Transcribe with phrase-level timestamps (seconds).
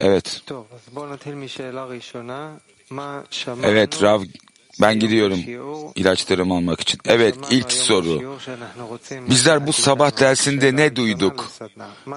[0.00, 0.42] Evet.
[3.62, 4.22] Evet Rav
[4.80, 5.40] ben gidiyorum
[5.94, 7.00] ilaçlarımı almak için.
[7.04, 8.38] Evet ilk soru.
[9.30, 11.52] Bizler bu sabah dersinde ne duyduk?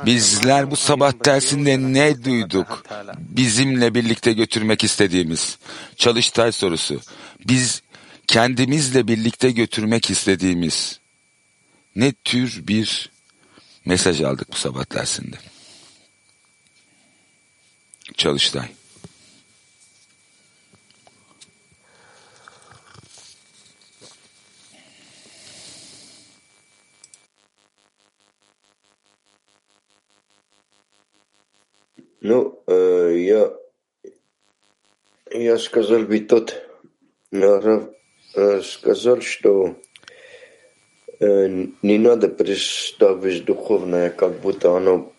[0.05, 2.83] Bizler bu sabah dersinde ne duyduk?
[3.17, 5.57] Bizimle birlikte götürmek istediğimiz.
[5.95, 7.01] Çalıştay sorusu.
[7.47, 7.81] Biz
[8.27, 10.99] kendimizle birlikte götürmek istediğimiz
[11.95, 13.09] ne tür bir
[13.85, 15.50] mesaj aldık bu sabah dersinde?
[18.15, 18.75] Çalıştay.
[32.23, 33.51] Ну, э, я,
[35.31, 36.61] я сказал бы тот,
[37.31, 37.89] Рав
[38.35, 39.75] э, сказал, что
[41.19, 41.47] э,
[41.81, 45.11] не надо представить духовное, как будто оно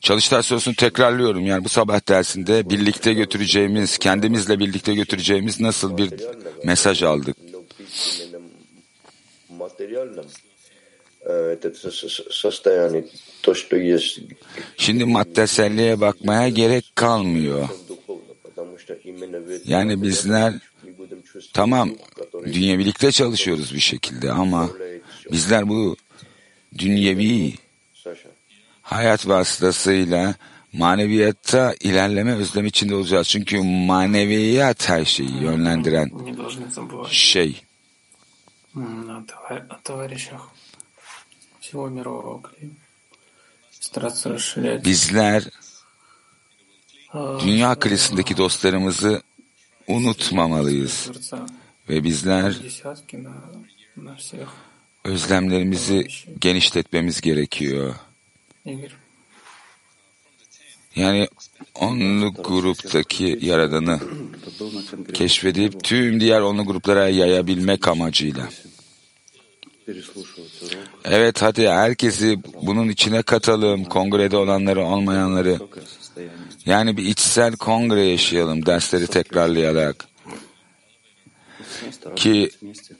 [0.00, 1.46] Çalıştay sorusunu tekrarlıyorum.
[1.46, 6.10] Yani bu sabah dersinde birlikte götüreceğimiz, kendimizle birlikte götüreceğimiz nasıl bir
[6.64, 7.36] mesaj aldık?
[14.76, 17.68] Şimdi maddeselliğe bakmaya gerek kalmıyor.
[19.64, 20.54] Yani bizler
[21.52, 21.90] tamam
[22.44, 24.70] dünyevilikte çalışıyoruz bir şekilde ama
[25.32, 25.96] bizler bu
[26.78, 27.52] dünyevi
[28.96, 30.34] hayat vasıtasıyla
[30.72, 33.28] maneviyatta ilerleme özlem içinde olacağız.
[33.28, 36.10] Çünkü maneviyat her şeyi yönlendiren
[37.10, 37.62] şey.
[44.84, 45.44] Bizler
[47.14, 49.22] dünya krizindeki dostlarımızı
[49.86, 51.10] unutmamalıyız.
[51.88, 52.56] Ve bizler
[55.04, 56.08] özlemlerimizi
[56.40, 57.94] genişletmemiz gerekiyor.
[60.96, 61.28] Yani
[61.74, 64.00] onlu gruptaki yaradanı
[65.14, 68.48] keşfedip tüm diğer onlu gruplara yayabilmek amacıyla.
[71.04, 73.84] Evet hadi herkesi bunun içine katalım.
[73.84, 75.58] Kongrede olanları olmayanları.
[76.66, 80.11] Yani bir içsel kongre yaşayalım dersleri tekrarlayarak
[82.15, 82.49] Ki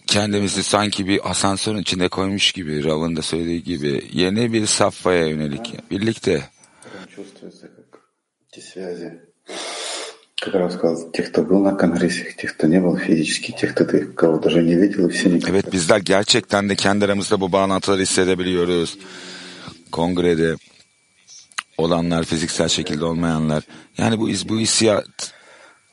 [0.07, 5.91] kendimizi sanki bir asansörün içinde koymuş gibi, Rav'ın da söylediği gibi yeni bir safhaya yönelik.
[5.91, 6.49] Birlikte
[7.15, 8.01] Чувствуется, как
[8.47, 9.09] эти связи.
[10.41, 13.83] Как раз сказал, тех, кто был на конгрессе, тех, кто не был физически, тех, кто
[13.85, 15.49] ты, кого даже не видел, и все никак.
[15.49, 18.97] Evet bizler gerçekten de kendi aramızda bu bağlantıları hissedebiliyoruz.
[19.91, 20.55] Kongrede
[21.77, 23.63] olanlar, fiziksel şekilde olmayanlar.
[23.97, 25.33] Yani bu, his- bu hissiyat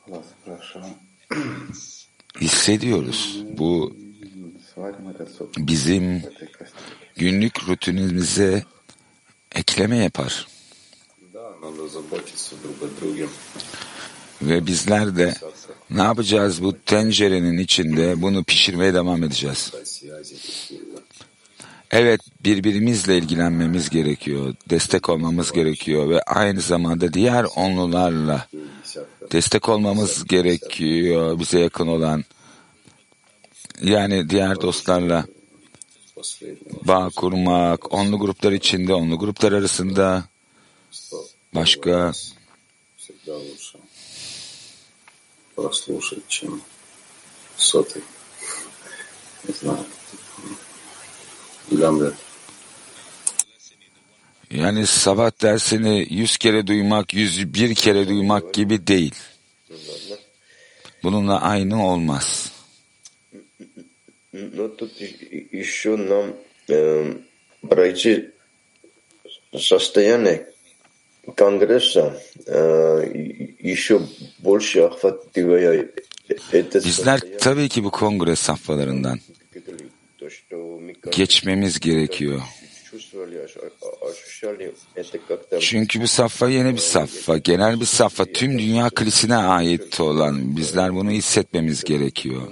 [0.07, 0.89] Allah спрашивал.
[2.40, 3.42] hissediyoruz.
[3.58, 3.96] Bu
[5.58, 6.22] bizim
[7.16, 8.64] günlük rutinimize
[9.54, 10.46] ekleme yapar.
[14.42, 15.34] Ve bizler de
[15.90, 19.72] ne yapacağız bu tencerenin içinde bunu pişirmeye devam edeceğiz.
[21.90, 28.46] Evet birbirimizle ilgilenmemiz gerekiyor, destek olmamız gerekiyor ve aynı zamanda diğer onlularla
[29.31, 32.23] destek olmamız gerekiyor bize yakın olan.
[33.81, 35.25] Yani diğer dostlarla
[36.15, 36.87] Последнего.
[36.87, 40.23] bağ kurmak, onlu gruplar içinde, onlu gruplar arasında
[40.91, 41.17] Что
[41.55, 42.13] başka
[42.97, 43.77] всегда лучше
[45.55, 46.61] прослушать, чем
[47.57, 48.03] сотый.
[49.47, 49.85] Не знаю.
[51.71, 52.15] Гамлет.
[54.51, 59.15] yani sabah dersini yüz kere duymak, yüz bir kere duymak gibi değil.
[61.03, 62.51] Bununla aynı olmaz.
[64.57, 66.25] Но тут и- еще нам
[66.69, 67.07] эм,
[67.69, 68.13] пройти
[69.57, 70.37] состояние
[71.35, 72.03] Конгресса,
[72.47, 73.99] э, и- еще
[74.39, 75.89] больше охватывая
[76.51, 79.19] это Bizler состояние, tabii ki bu kongre safhalarından
[80.19, 80.55] то, что
[80.85, 82.41] мы как geçmemiz gerekiyor.
[85.60, 90.94] Çünkü bu safha yeni bir safha, genel bir safha, tüm dünya kilisine ait olan, bizler
[90.94, 92.42] bunu hissetmemiz gerekiyor.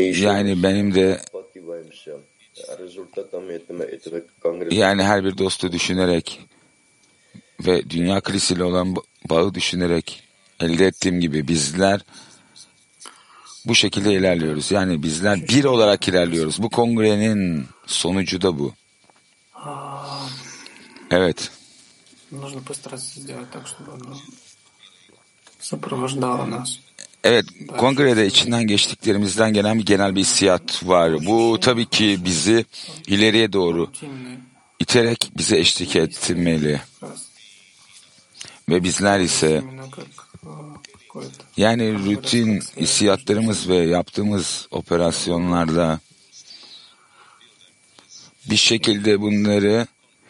[0.00, 1.20] Yani benim de
[4.70, 6.40] yani her bir dostu düşünerek
[7.66, 8.96] ve dünya krisiyle olan
[9.30, 10.22] bağı düşünerek
[10.60, 12.00] elde ettiğim gibi bizler
[13.68, 14.70] bu şekilde ilerliyoruz.
[14.70, 16.62] Yani bizler bir olarak ilerliyoruz.
[16.62, 18.74] Bu kongrenin sonucu da bu.
[21.10, 21.50] Evet.
[27.24, 27.44] Evet,
[27.78, 31.26] kongrede içinden geçtiklerimizden gelen bir genel bir hissiyat var.
[31.26, 32.64] Bu tabii ki bizi
[33.06, 33.90] ileriye doğru
[34.78, 36.80] iterek bize eşlik etmeli.
[38.68, 39.62] Ve bizler ise
[41.56, 46.00] yani rutin hissiyatlarımız ve yaptığımız operasyonlarda
[48.50, 49.86] bir şekilde bunları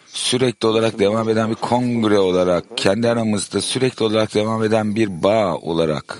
[0.06, 5.56] sürekli olarak devam eden bir kongre olarak, kendi aramızda sürekli olarak devam eden bir bağ
[5.56, 6.18] olarak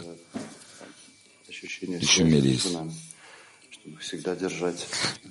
[2.00, 2.76] düşünmeliyiz.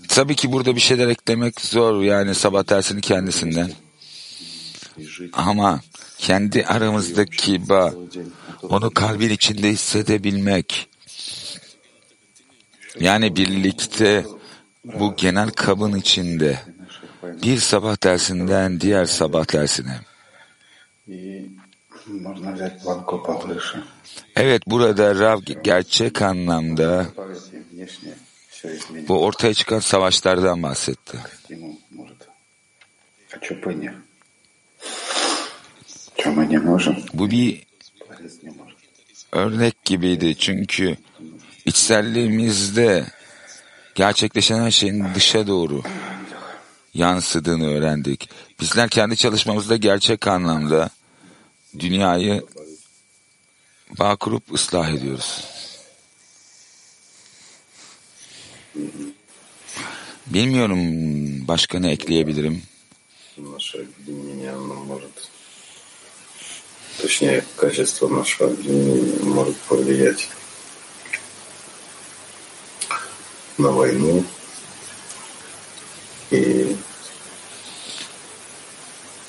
[0.07, 3.71] Tabii ki burada bir şeyler eklemek zor yani sabah dersini kendisinden.
[5.33, 5.81] Ama
[6.17, 7.93] kendi aramızdaki bağ,
[8.63, 10.89] onu kalbin içinde hissedebilmek,
[12.99, 14.25] yani birlikte
[14.83, 16.59] bu genel kabın içinde
[17.43, 19.99] bir sabah dersinden diğer sabah dersine.
[24.35, 27.05] Evet burada Rav gerçek anlamda
[29.07, 31.17] bu ortaya çıkan savaşlardan bahsetti.
[37.13, 37.63] Bu bir
[39.31, 40.97] örnek gibiydi çünkü
[41.65, 43.05] içselliğimizde
[43.95, 45.81] gerçekleşen her şeyin dışa doğru
[46.93, 48.29] yansıdığını öğrendik.
[48.61, 50.89] Bizler kendi çalışmamızda gerçek anlamda
[51.79, 52.43] dünyayı
[53.99, 55.43] bağ kurup ıslah ediyoruz.
[60.27, 60.79] Bilmiyorum
[61.47, 62.63] başka ne ekleyebilirim
[63.36, 65.30] Наше объединение, оно может,
[67.00, 70.28] точнее, качество нашего объединения может повлиять
[73.58, 74.24] на войну
[76.30, 76.76] и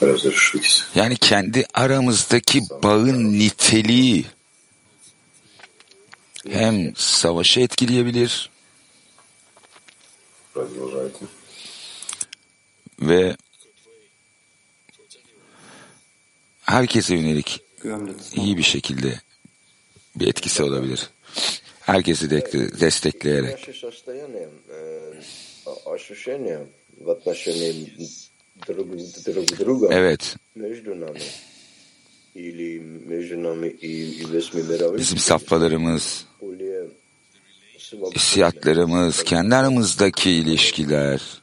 [0.02, 4.26] разрешить Yani kendi aramızdaki bağın niteliği
[6.50, 8.50] hem savaşı etkileyebilir
[10.54, 11.16] продолжать
[13.00, 13.36] ve
[16.69, 17.61] herkese yönelik
[18.35, 19.21] iyi bir şekilde
[20.17, 21.11] bir etkisi olabilir.
[21.81, 23.69] Herkesi de destekleyerek.
[29.91, 30.37] Evet.
[34.99, 36.25] Bizim safhalarımız,
[38.15, 41.43] hissiyatlarımız, kendi aramızdaki ilişkiler,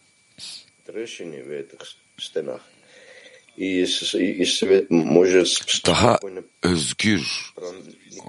[5.88, 6.20] daha
[6.64, 7.54] özgür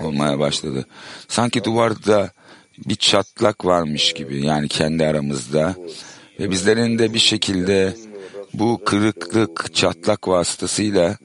[0.00, 0.86] olmaya başladı.
[1.28, 2.32] Sanki duvarda
[2.86, 5.76] bir çatlak varmış gibi yani kendi aramızda
[6.40, 7.96] ve bizlerin de bir şekilde
[8.54, 11.18] bu kırıklık, çatlak vasıtasıyla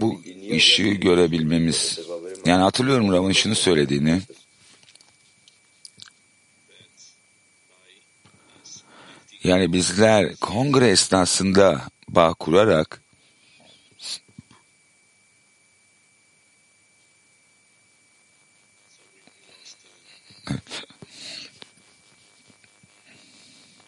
[0.00, 1.98] bu işi görebilmemiz.
[2.46, 4.20] Yani hatırlıyorum Rav'ın şunu söylediğini.
[9.44, 13.02] Yani bizler kongre esnasında bağ kurarak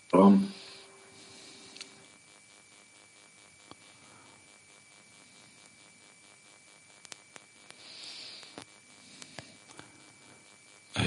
[0.08, 0.42] Tamam.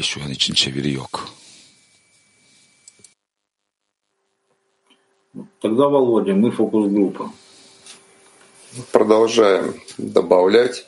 [0.01, 1.40] Şu an için çeviri yok.
[5.61, 7.31] Тогда, Володя, мы фокус-группа.
[8.91, 10.85] продолжаем добавлять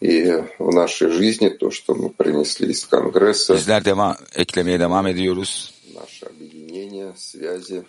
[0.00, 5.72] и в нашей жизни то, что мы принесли из Конгресса, Bizler devam, eklemeye devam ediyoruz.
[5.94, 7.84] наше объединение, связи,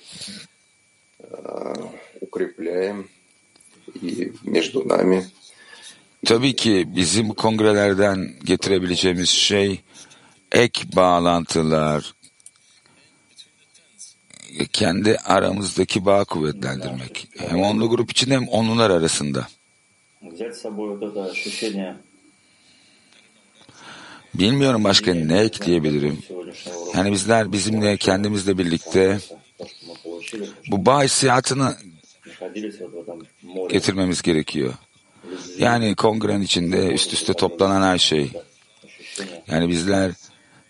[1.19, 1.73] а,
[2.21, 3.09] укрепляем
[3.93, 5.25] и между нами
[6.25, 9.81] Tabii ki bizim kongrelerden getirebileceğimiz şey
[10.51, 12.15] ek bağlantılar,
[14.73, 17.27] kendi aramızdaki bağı kuvvetlendirmek.
[17.37, 19.47] Hem onlu grup için hem onlular arasında.
[24.33, 26.19] Bilmiyorum başka ne ekleyebilirim.
[26.95, 29.19] Yani bizler bizimle kendimizle birlikte
[30.67, 31.75] bu bağ hissiyatını
[33.69, 34.73] getirmemiz gerekiyor.
[35.57, 38.31] Yani kongren içinde üst üste toplanan her şey.
[39.47, 40.11] Yani bizler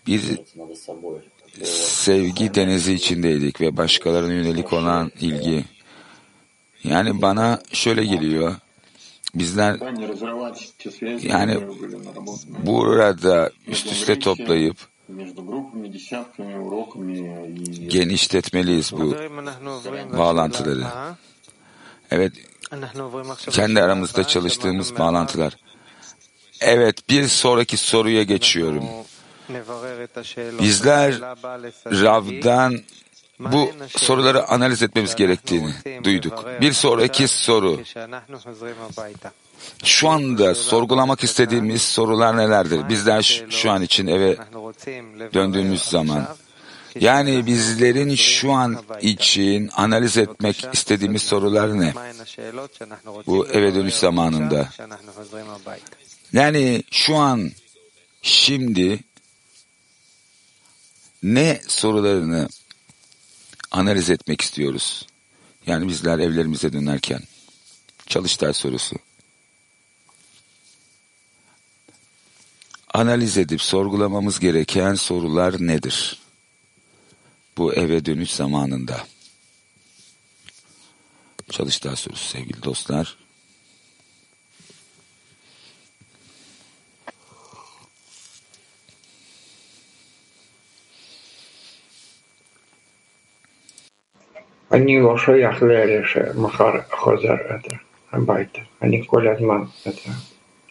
[0.06, 0.22] bir
[1.64, 5.64] sevgi denizi içindeydik ve başkalarına yönelik olan ilgi.
[6.84, 8.54] Yani bana şöyle geliyor.
[9.34, 9.78] Bizler
[11.22, 11.56] yani
[12.58, 14.76] burada üst üste toplayıp
[17.88, 19.16] genişletmeliyiz bu
[20.18, 20.86] bağlantıları.
[22.10, 22.32] Evet,
[23.50, 25.56] kendi aramızda çalıştığımız bağlantılar.
[26.60, 28.84] Evet, bir sonraki soruya geçiyorum.
[30.60, 31.20] Bizler
[31.86, 32.80] Rav'dan
[33.38, 35.72] bu soruları analiz etmemiz gerektiğini
[36.04, 36.46] duyduk.
[36.60, 37.80] Bir sonraki soru.
[39.84, 42.88] Şu anda sorgulamak istediğimiz sorular nelerdir?
[42.88, 44.36] Bizler şu an için eve
[45.34, 46.26] döndüğümüz zaman
[47.00, 51.94] yani bizlerin şu an için analiz etmek istediğimiz sorular ne?
[53.26, 54.68] Bu eve dönüş zamanında.
[56.32, 57.50] Yani şu an,
[58.22, 58.98] şimdi
[61.22, 62.48] ne sorularını
[63.70, 65.06] analiz etmek istiyoruz?
[65.66, 67.22] Yani bizler evlerimize dönerken.
[68.06, 68.96] Çalıştay sorusu.
[72.94, 76.20] Analiz edip sorgulamamız gereken sorular nedir?
[77.56, 79.06] Bu eve dönüş zamanında.
[81.50, 83.16] Çalıştay sorusu sevgili dostlar.
[94.70, 98.66] Они лошоях лерише махар хозер это абайте.
[98.80, 100.10] Они kolatman это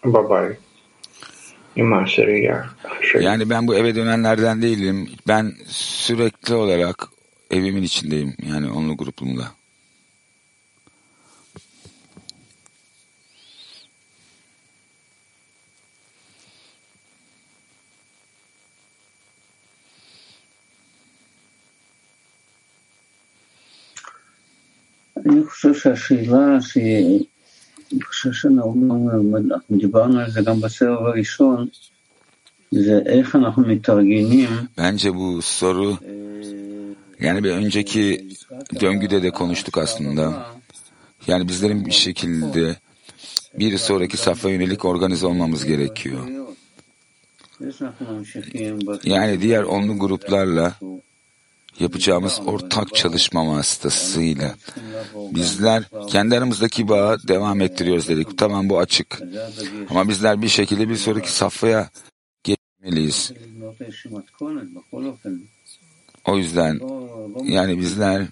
[0.03, 0.57] babay.
[3.21, 5.09] Yani ben bu eve dönenlerden değilim.
[5.27, 7.07] Ben sürekli olarak
[7.51, 8.35] evimin içindeyim.
[8.49, 9.43] Yani onlu grubumda.
[25.28, 27.24] אני חושב שהשאלה שהיא,
[27.92, 29.10] אני חושב שאנחנו
[29.70, 31.66] דיברנו על זה גם בסבב הראשון,
[32.70, 34.50] זה איך אנחנו מתארגנים.
[34.78, 35.98] Bence bu soru
[37.20, 38.28] yani bir önceki
[38.80, 40.46] döngüde de konuştuk aslında.
[41.26, 42.76] Yani bizlerin bir şekilde
[43.58, 46.28] bir sonraki safha yönelik organize olmamız gerekiyor.
[49.04, 50.74] Yani diğer onlu gruplarla
[51.79, 54.55] yapacağımız ortak çalışma vasıtasıyla
[55.15, 58.37] bizler kendi aramızdaki bağı devam ettiriyoruz dedik.
[58.37, 59.21] Tamam bu açık.
[59.89, 61.89] Ama bizler bir şekilde bir sonraki safhaya
[62.43, 63.31] geçmeliyiz.
[66.25, 66.79] O yüzden
[67.43, 68.27] yani bizler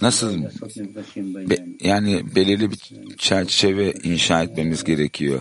[0.00, 0.42] nasıl
[1.80, 2.78] yani belirli bir
[3.18, 5.40] çerçeve inşa etmemiz gerekiyor.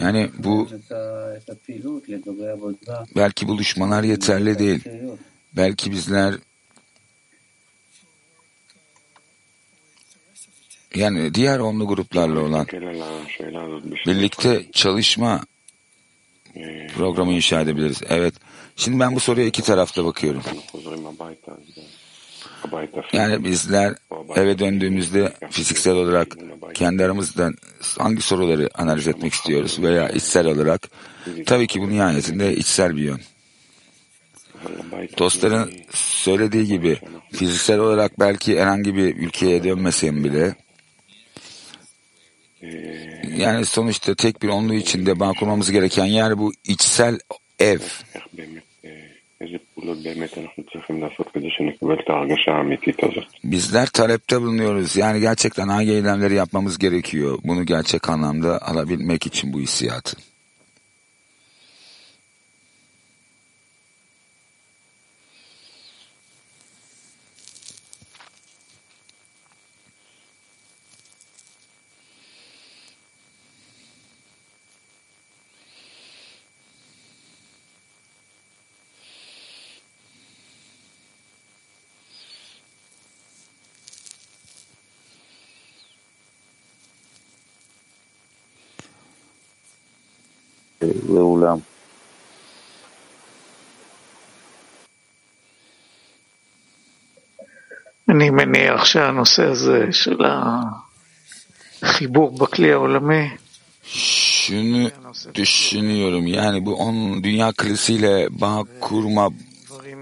[0.00, 0.68] Yani bu
[3.16, 4.84] belki buluşmalar yeterli değil.
[5.56, 6.34] Belki bizler
[10.94, 12.66] yani diğer onlu gruplarla olan
[14.06, 15.40] birlikte çalışma
[16.96, 18.00] programı inşa edebiliriz.
[18.08, 18.34] Evet.
[18.76, 20.42] Şimdi ben bu soruya iki tarafta bakıyorum.
[23.12, 23.94] Yani bizler
[24.36, 26.36] eve döndüğümüzde fiziksel olarak
[26.74, 27.54] kendi aramızdan
[27.98, 30.88] hangi soruları analiz etmek istiyoruz veya içsel olarak
[31.46, 33.20] tabii ki bu nihayetinde içsel bir yön.
[35.18, 36.98] Dostların söylediği gibi
[37.32, 40.54] fiziksel olarak belki herhangi bir ülkeye dönmesem bile
[43.36, 47.18] yani sonuçta tek bir onlu içinde bağ kurmamız gereken yer bu içsel
[47.58, 47.80] ev.
[53.44, 54.96] Bizler talepte bulunuyoruz.
[54.96, 57.38] Yani gerçekten hangi eylemleri yapmamız gerekiyor?
[57.44, 60.16] Bunu gerçek anlamda alabilmek için bu hissiyatı.
[98.93, 100.17] שהנושא הזה של
[101.81, 103.29] החיבור בכלי העולמי
[103.91, 104.89] Şunu
[105.35, 109.29] düşünüyorum yani bu on dünya klasiyle bağ kurma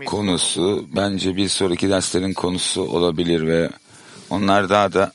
[0.05, 3.69] konusu bence bir sonraki derslerin konusu olabilir ve
[4.29, 5.13] onlar daha da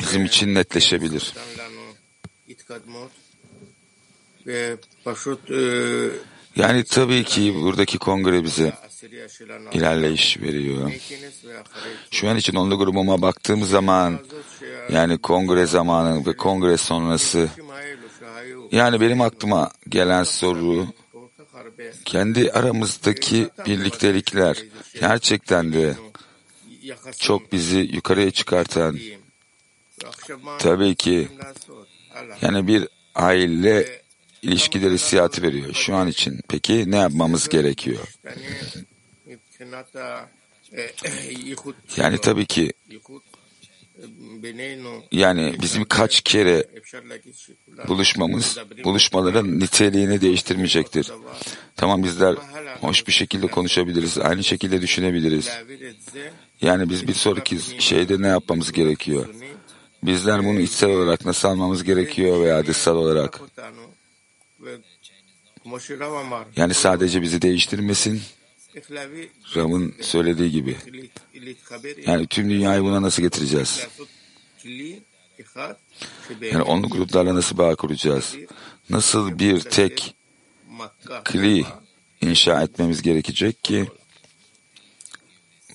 [0.00, 1.34] bizim için netleşebilir.
[6.57, 8.73] Yani tabii ki buradaki kongre bize
[9.73, 10.91] ilerleyiş veriyor.
[12.11, 14.19] Şu an için onlu grubuma baktığım zaman
[14.89, 17.49] yani kongre zamanı ve kongre sonrası
[18.71, 20.87] yani benim aklıma gelen soru
[22.05, 24.63] kendi aramızdaki birliktelikler
[24.99, 25.95] gerçekten de
[27.19, 28.99] çok bizi yukarıya çıkartan
[30.59, 31.27] tabii ki
[32.41, 34.06] yani bir aile
[34.47, 36.39] ilişkileri hissiyatı veriyor şu an için.
[36.49, 38.17] Peki ne yapmamız gerekiyor?
[41.97, 42.73] Yani tabii ki
[45.11, 46.67] yani bizim kaç kere
[47.87, 51.11] buluşmamız buluşmaların niteliğini değiştirmeyecektir.
[51.75, 52.35] Tamam bizler
[52.81, 55.49] hoş bir şekilde konuşabiliriz, aynı şekilde düşünebiliriz.
[56.61, 59.29] Yani biz bir sonraki şeyde ne yapmamız gerekiyor?
[60.03, 63.41] Bizler bunu içsel olarak nasıl almamız gerekiyor veya dışsal olarak?
[66.55, 68.21] Yani sadece bizi değiştirmesin.
[69.55, 70.77] Ram'ın söylediği gibi.
[72.05, 73.87] Yani tüm dünyayı buna nasıl getireceğiz?
[76.41, 78.35] Yani onlu gruplarla nasıl bağ kuracağız?
[78.89, 80.15] Nasıl bir tek
[81.23, 81.65] kli
[82.21, 83.85] inşa etmemiz gerekecek ki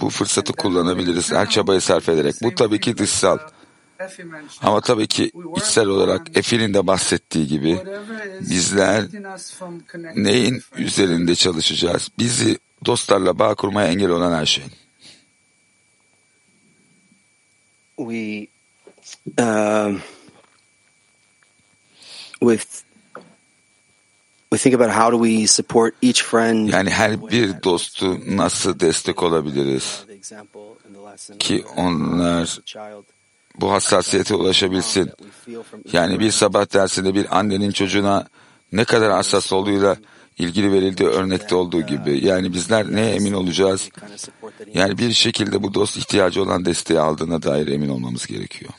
[0.00, 2.34] bu fırsatı kullanabiliriz her çabayı sarf ederek.
[2.42, 3.38] Bu tabii ki dışsal.
[4.62, 7.78] Ama tabii ki içsel olarak Efi'nin de bahsettiği gibi
[8.40, 9.04] bizler
[10.16, 12.08] neyin üzerinde çalışacağız?
[12.18, 14.64] Bizi dostlarla bağ kurmaya engel olan her şey.
[18.10, 18.48] We
[19.38, 20.02] um,
[22.40, 22.84] with
[24.52, 29.22] we think about how do we support each friend yani her bir dostu nasıl destek
[29.22, 30.04] olabiliriz
[31.38, 32.58] ki onlar
[33.60, 35.10] bu hassasiyete ulaşabilsin.
[35.92, 38.26] Yani bir sabah dersinde bir annenin çocuğuna
[38.72, 39.96] ne kadar hassas olduğuyla
[40.38, 42.26] ilgili verildiği örnekte olduğu gibi.
[42.26, 43.88] Yani bizler neye emin olacağız?
[44.74, 48.72] Yani bir şekilde bu dost ihtiyacı olan desteği aldığına dair emin olmamız gerekiyor.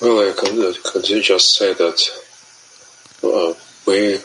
[0.00, 0.32] Well, I
[1.08, 2.12] you just say that
[3.22, 3.54] uh,
[3.86, 4.20] we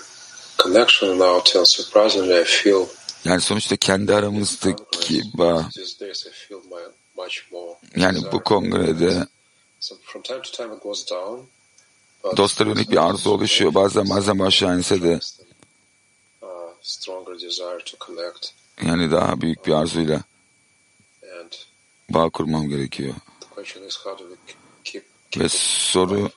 [0.58, 2.86] connection now till surprisingly I feel
[3.26, 5.69] yani sonuçta kendi aramızdaki bağ
[7.95, 9.28] yani bu kongrede
[12.38, 13.74] dostlar yönelik bir arzu oluşuyor.
[13.74, 15.20] Bazen bazen aşağı inse de
[18.82, 20.24] yani daha büyük bir arzuyla
[22.10, 23.13] bağ kurmam gerekiyor.
[25.38, 26.30] Ve soru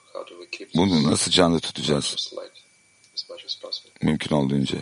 [0.74, 2.32] bunu nasıl canlı tutacağız?
[4.02, 4.78] Mümkün olduğunca.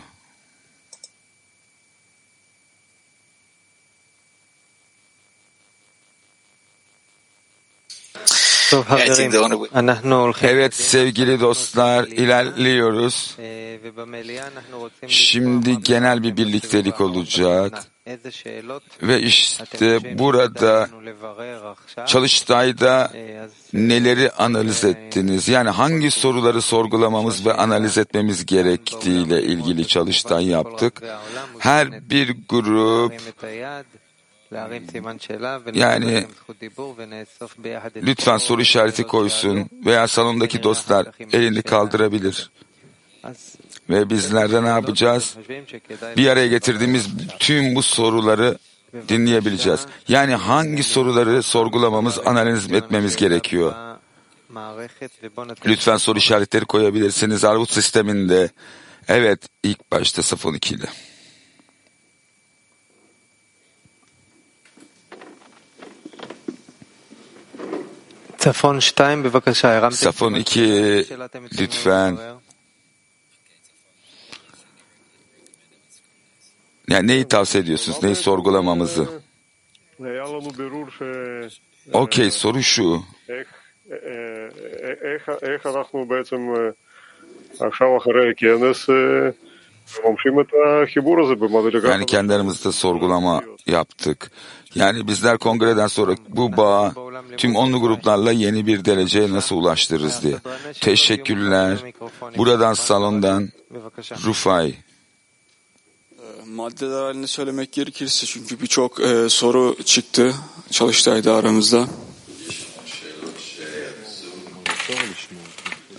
[10.43, 13.37] Evet sevgili dostlar ilerliyoruz.
[15.07, 17.83] Şimdi genel bir birliktelik olacak.
[19.01, 20.89] Ve işte burada
[22.05, 23.11] çalıştayda
[23.73, 25.47] neleri analiz ettiniz?
[25.47, 31.01] Yani hangi soruları sorgulamamız ve analiz etmemiz gerektiğiyle ilgili çalıştay yaptık.
[31.59, 33.13] Her bir grup
[35.73, 36.25] yani
[37.95, 42.51] lütfen soru işareti koysun veya salondaki dostlar elini kaldırabilir.
[43.89, 45.37] Ve bizler de ne yapacağız?
[46.17, 47.07] Bir araya getirdiğimiz
[47.39, 48.57] tüm bu soruları
[49.09, 49.79] dinleyebileceğiz.
[50.07, 53.73] Yani hangi soruları sorgulamamız, analiz etmemiz gerekiyor?
[55.65, 58.49] Lütfen soru işaretleri koyabilirsiniz Arvut sisteminde.
[59.07, 60.85] Evet, ilk başta saf 12 ile.
[68.41, 69.91] Safon 2 bevakasha Eram.
[69.91, 71.05] Safon 2
[71.59, 72.17] lütfen.
[76.89, 78.03] Yani neyi tavsiye ediyorsunuz?
[78.03, 79.07] Neyi sorgulamamızı?
[81.93, 83.03] Okey soru şu.
[85.53, 86.41] איך אנחנו בעצם
[87.59, 88.89] עכשיו אחרי כנס
[91.89, 94.31] yani kendi aramızda sorgulama yaptık.
[94.75, 96.93] Yani bizler kongreden sonra bu bağa
[97.37, 100.35] tüm onlu gruplarla yeni bir dereceye nasıl ulaştırırız diye.
[100.81, 101.77] Teşekkürler.
[102.37, 103.49] Buradan salondan
[104.25, 104.75] Rufay
[106.21, 110.33] ee, maddeler halinde söylemek gerekirse çünkü birçok e, soru çıktı
[110.71, 111.87] çalıştaydı aramızda.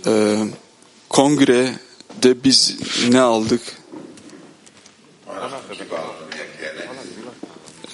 [0.07, 0.45] E,
[1.09, 2.79] kongrede biz
[3.09, 3.82] ne aldık?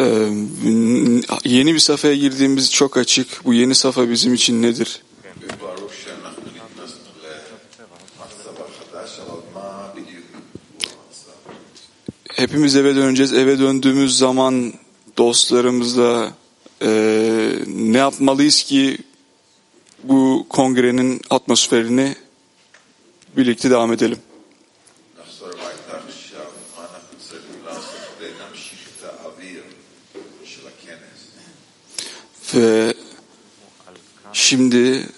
[0.01, 0.05] E,
[1.45, 3.45] yeni bir safhaya girdiğimiz çok açık.
[3.45, 5.03] Bu yeni safa bizim için nedir?
[12.35, 13.33] Hepimiz eve döneceğiz.
[13.33, 14.73] Eve döndüğümüz zaman
[15.17, 16.33] dostlarımızla
[16.83, 16.89] e,
[17.67, 18.99] ne yapmalıyız ki
[20.05, 22.17] bu kongrenin atmosferini
[23.37, 24.19] birlikte devam edelim.
[32.55, 32.95] Ve
[34.33, 35.09] şimdi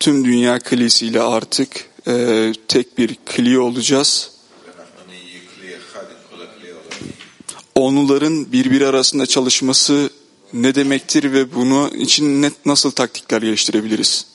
[0.00, 4.30] tüm dünya kilisiyle artık e, tek bir kli olacağız.
[7.74, 10.10] Onların birbiri arasında çalışması
[10.52, 14.26] ne demektir ve bunu için net nasıl taktikler geliştirebiliriz?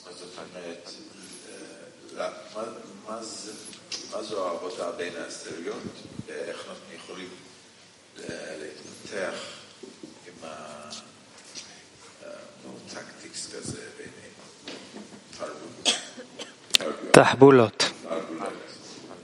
[17.13, 17.93] תחבולות.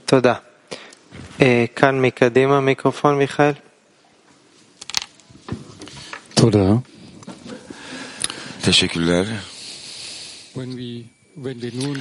[0.05, 0.33] תודה.
[1.75, 3.53] כאן מקדימה מיקרופון, מיכאל.
[6.35, 6.81] Toda.
[8.61, 9.25] Teşekkürler.
[10.53, 11.05] When we,
[11.35, 11.99] when wir nun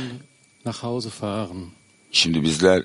[0.65, 1.71] nach Hause fahren,
[2.13, 2.85] Şimdi bizler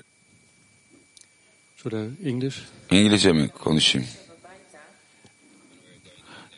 [1.86, 2.58] oder Englisch?
[2.90, 4.08] İngilizce mi konuşayım?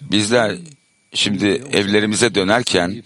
[0.00, 0.58] Bizler
[1.14, 3.02] şimdi evlerimize dönerken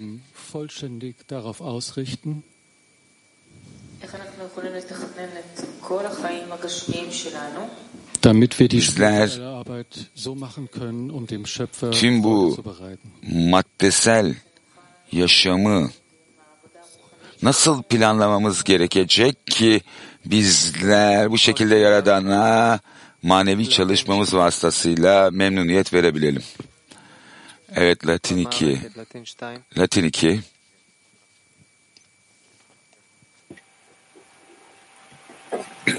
[8.21, 12.57] damit wir die Bizler spirituelle Arbeit so machen können, um dem Schöpfer tüm bu
[13.21, 14.35] maddesel
[15.11, 15.89] yaşamı
[17.41, 19.81] nasıl planlamamız gerekecek ki
[20.25, 22.79] bizler bu şekilde Yaradan'a
[23.21, 26.43] manevi çalışmamız vasıtasıyla memnuniyet verebilelim.
[27.75, 28.79] Evet Latin 2.
[29.77, 30.39] Latin 2.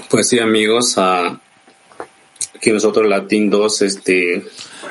[0.09, 1.39] Pues sí, amigos, ah,
[2.55, 4.45] aquí nosotros Latin 2 este,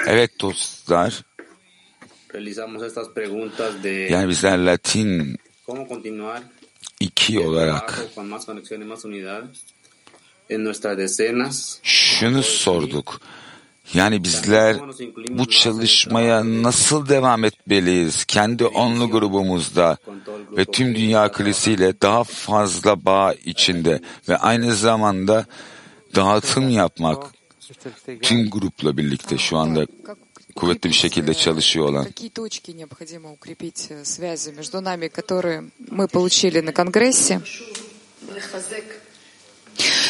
[0.06, 1.12] Evet dostlar.
[2.28, 5.36] realizamos estas preguntas de Yani bizler Latin
[5.66, 6.42] cómo continuar
[6.98, 9.44] 2 olarak trabajo con más conexión y más unidad
[10.48, 11.80] en nuestras decenas.
[11.82, 13.20] şunu sorduk.
[13.93, 14.77] Yani bizler
[15.29, 18.25] bu çalışmaya nasıl devam etmeliyiz?
[18.25, 19.97] Kendi onlu grubumuzda
[20.57, 25.45] ve tüm dünya kilisiyle daha fazla bağ içinde ve aynı zamanda
[26.15, 27.23] dağıtım yapmak
[28.21, 29.85] tüm grupla birlikte şu anda
[30.55, 32.03] kuvvetli bir şekilde çalışıyor olan.
[32.03, 32.29] Какие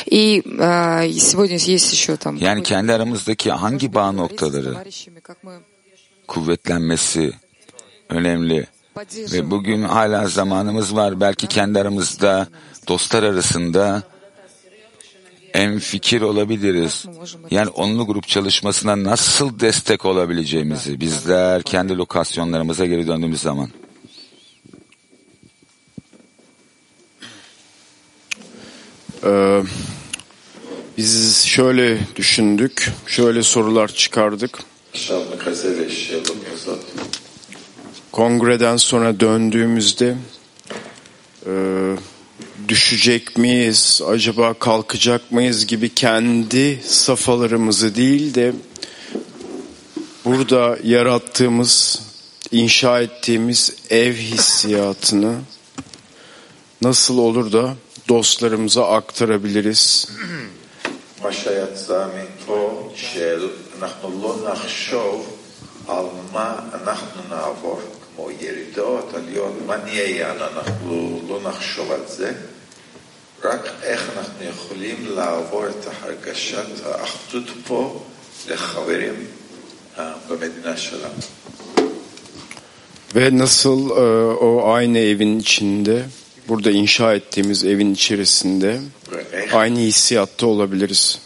[0.09, 5.37] И э, и сегодня есть еще там Yani kendi aramızdaki hangi bağ noktaları товарищами, как
[5.43, 5.59] мы
[6.27, 7.33] kuvvetlenmesi
[8.09, 8.67] önemli.
[9.33, 11.21] Ve bugün hala zamanımız var.
[11.21, 12.47] Belki kendi aramızda,
[12.87, 14.03] dostlar arasında
[15.53, 17.05] en fikir olabiliriz.
[17.51, 23.69] Yani onlu grup çalışmasına nasıl destek olabileceğimizi bizler kendi lokasyonlarımıza geri döndüğümüz zaman.
[29.24, 29.62] Ee,
[30.98, 34.58] biz şöyle düşündük, şöyle sorular çıkardık.
[38.12, 40.16] Kongreden sonra döndüğümüzde
[41.46, 41.52] e,
[42.68, 48.52] düşecek miyiz, acaba kalkacak mıyız gibi kendi safalarımızı değil de
[50.24, 52.02] burada yarattığımız,
[52.50, 55.34] inşa ettiğimiz ev hissiyatını
[56.82, 57.74] nasıl olur da
[58.08, 60.06] dostlarımıza aktarabiliriz.
[73.44, 78.04] רק איך אנחנו יכולים לעבור את הרגשת האחדות פה
[78.48, 79.14] לחברים
[80.28, 81.22] במדינה שלנו.
[83.14, 83.90] Ve nasıl
[84.40, 86.04] o aynı evin içinde
[86.48, 88.80] burada inşa ettiğimiz evin içerisinde
[89.52, 91.20] aynı hissiyatta olabiliriz.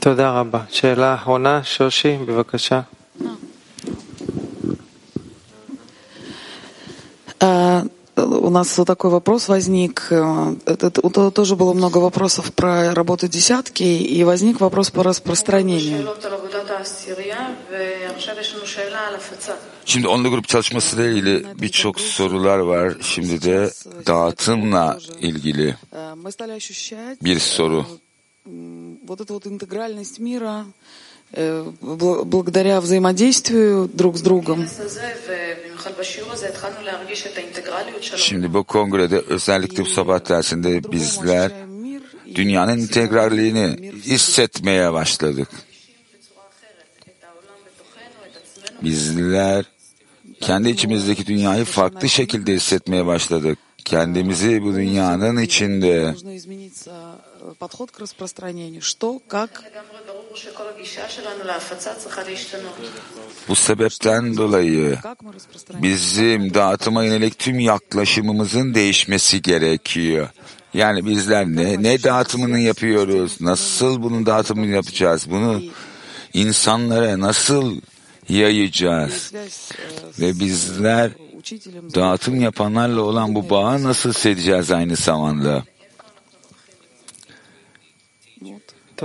[0.00, 0.60] תודה רבה.
[0.70, 2.80] שאלה אחרונה, שושי, בבקשה.
[7.42, 7.82] Uh,
[8.26, 10.06] у нас вот такой вопрос возник.
[10.10, 16.08] Э, это, тоже было много вопросов про работу десятки, и возник вопрос по распространению.
[19.84, 22.92] Şimdi onunla grup çalışması ile birçok sorular var.
[23.00, 23.70] Şimdi de
[24.06, 25.76] dağıtımla ilgili
[27.22, 27.86] bir soru.
[29.06, 30.64] Вот эта вот интегральность мира,
[31.32, 34.66] Э, благодаря взаимодействию друг с другом.
[38.16, 41.52] Şimdi bu kongrede özellikle bu sabah dersinde bizler
[42.34, 45.48] dünyanın integralliğini hissetmeye başladık.
[48.82, 49.64] Bizler
[50.40, 56.14] kendi içimizdeki dünyayı farklı şekilde hissetmeye başladık kendimizi bu dünyanın içinde.
[63.48, 64.98] Bu sebepten dolayı
[65.72, 70.28] bizim dağıtıma yönelik tüm yaklaşımımızın değişmesi gerekiyor.
[70.74, 75.62] Yani bizler ne, ne dağıtımını yapıyoruz, nasıl bunun dağıtımını yapacağız, bunu
[76.32, 77.80] insanlara nasıl
[78.28, 79.32] yayacağız?
[80.20, 81.10] Ve bizler
[81.94, 85.64] dağıtım yapanlarla olan bu bağı nasıl hissedeceğiz aynı zamanda.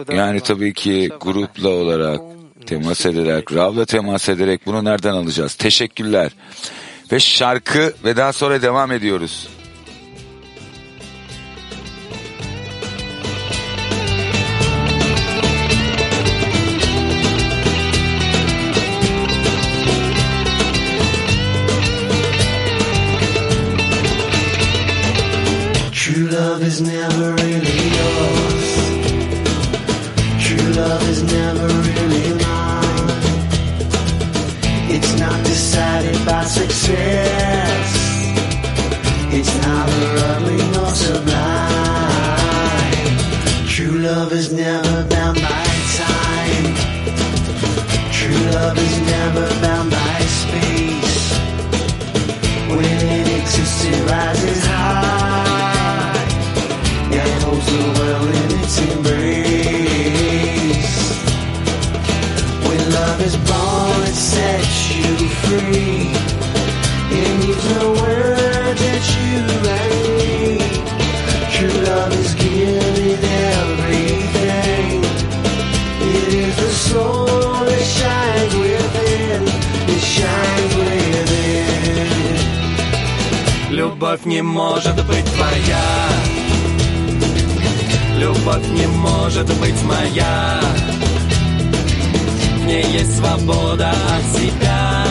[0.10, 2.22] Yani tabii ki grupla olarak
[2.66, 5.56] temas ederek, Rav'la temas ederek bunu nereden alacağız?
[5.56, 6.32] Teşekkürler.
[7.12, 9.48] Ve şarkı ve daha sonra devam ediyoruz.
[26.66, 28.68] Is never really yours.
[30.44, 33.10] True love is never really mine.
[34.90, 37.90] It's not decided by success.
[39.38, 41.36] It's neither ugly nor sublime.
[43.68, 45.66] True love is never bound by
[46.02, 46.66] time.
[48.12, 51.38] True love is never bound by space.
[52.70, 54.65] When it exists, it rises
[84.16, 86.10] Любовь не может быть твоя
[88.18, 90.62] Любовь не может быть моя
[92.56, 95.05] В ней есть свобода от себя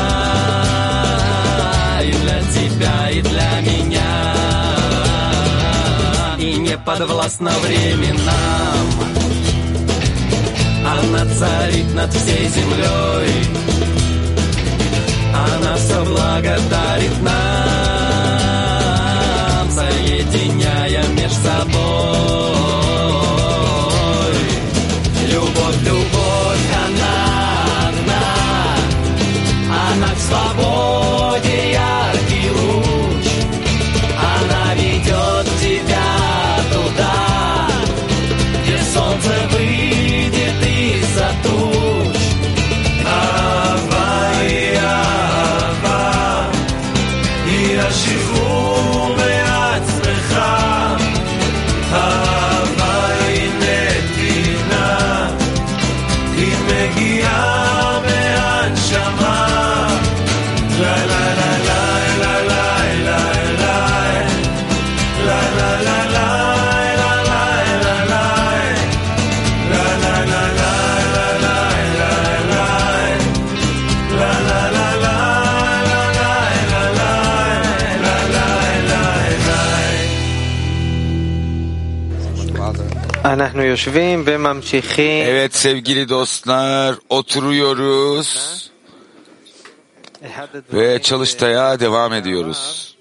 [2.05, 4.35] И для тебя, и для меня.
[6.39, 8.87] И не подвластна временам.
[10.85, 13.47] Она царит над всей землей.
[15.35, 17.33] Она все благодарит нам,
[19.71, 21.65] соединяя меж собой.
[25.33, 27.17] Любовь, любовь, она
[27.89, 28.25] одна,
[29.91, 31.14] она к свободе
[85.27, 88.65] Evet sevgili dostlar oturuyoruz
[90.73, 92.97] Ve çalıştaya devam ediyoruz.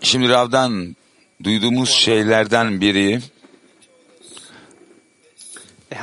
[0.00, 0.96] Şimdi Rav'dan
[1.44, 3.20] duyduğumuz şeylerden biri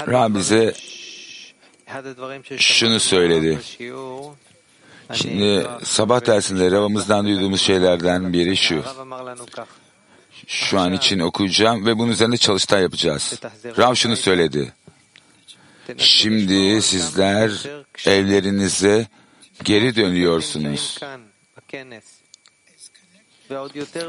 [0.07, 0.73] Rav bize
[2.57, 3.59] şunu söyledi.
[5.13, 8.83] Şimdi sabah dersinde Rav'ımızdan duyduğumuz şeylerden biri şu.
[10.47, 13.39] Şu an için okuyacağım ve bunun üzerinde çalıştay yapacağız.
[13.77, 14.73] Rav şunu söyledi.
[15.97, 17.51] Şimdi sizler
[18.05, 19.07] evlerinize
[19.63, 20.99] geri dönüyorsunuz.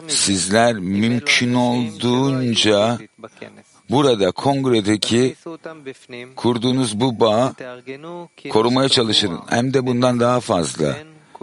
[0.09, 2.99] Sizler mümkün olduğunca
[3.91, 5.37] burada kongredeki
[6.37, 7.55] kurduğunuz bu bağı
[8.51, 9.41] korumaya çalışın.
[9.49, 10.97] Hem de bundan daha fazla.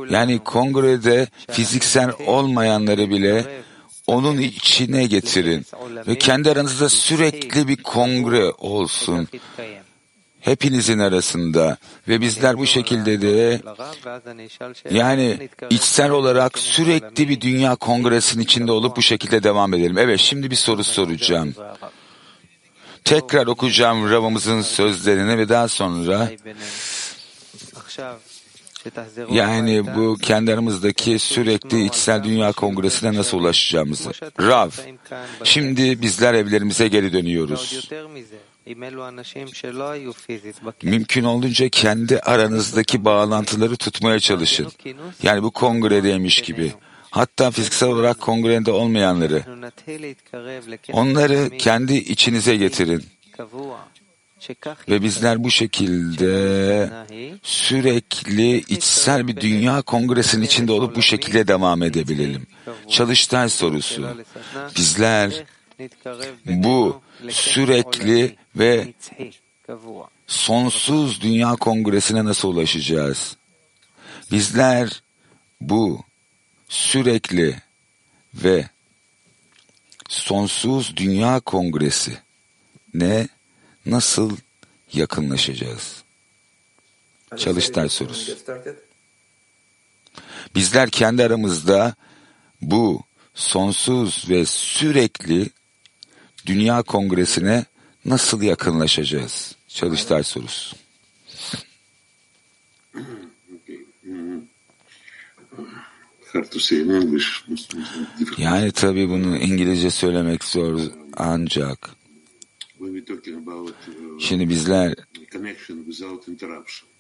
[0.10, 3.63] Yani kongrede fiziksel olmayanları bile
[4.08, 5.65] onun içine getirin
[6.08, 9.28] ve kendi aranızda sürekli bir kongre olsun.
[10.39, 13.62] Hepinizin arasında ve bizler bu şekilde de
[14.91, 19.98] yani içsel olarak sürekli bir dünya kongresinin içinde olup bu şekilde devam edelim.
[19.98, 21.56] Evet şimdi bir soru soracağım.
[23.04, 26.30] Tekrar okuyacağım Rav'ımızın sözlerini ve daha sonra
[29.32, 34.12] yani bu kendi aramızdaki sürekli içsel dünya kongresine nasıl ulaşacağımızı.
[34.41, 34.69] Rav,
[35.43, 37.89] şimdi bizler evlerimize geri dönüyoruz.
[40.84, 44.71] Mümkün olduğunca kendi aranızdaki bağlantıları tutmaya çalışın.
[45.24, 46.74] Yani bu kongredeymiş gibi.
[47.12, 49.43] Hatta fiziksel olarak kongrede olmayanları.
[50.93, 53.04] Onları kendi içinize getirin.
[54.89, 56.89] Ve bizler bu şekilde
[57.43, 62.47] sürekli içsel bir dünya kongresinin içinde olup bu şekilde devam edebilelim.
[62.89, 64.17] Çalıştay sorusu.
[64.75, 65.45] Bizler
[66.45, 68.93] bu sürekli ve
[70.27, 73.38] sonsuz dünya kongresine nasıl ulaşacağız?
[74.31, 75.03] Bizler
[75.62, 76.03] bu
[76.69, 77.55] sürekli
[78.34, 78.69] ve
[80.10, 82.17] sonsuz dünya kongresi
[82.93, 83.27] ne
[83.86, 84.38] nasıl
[84.93, 86.04] yakınlaşacağız?
[87.38, 88.38] Çalıştay sorusu.
[90.56, 91.95] Bizler kendi aramızda
[92.62, 95.50] bu sonsuz ve sürekli
[96.45, 97.65] Dünya Kongresi'ne
[98.06, 99.56] nasıl yakınlaşacağız?
[99.67, 100.76] Çalıştay sorusu.
[108.38, 110.82] Yani tabii bunu İngilizce söylemek zor
[111.17, 111.94] ancak
[114.19, 114.95] şimdi bizler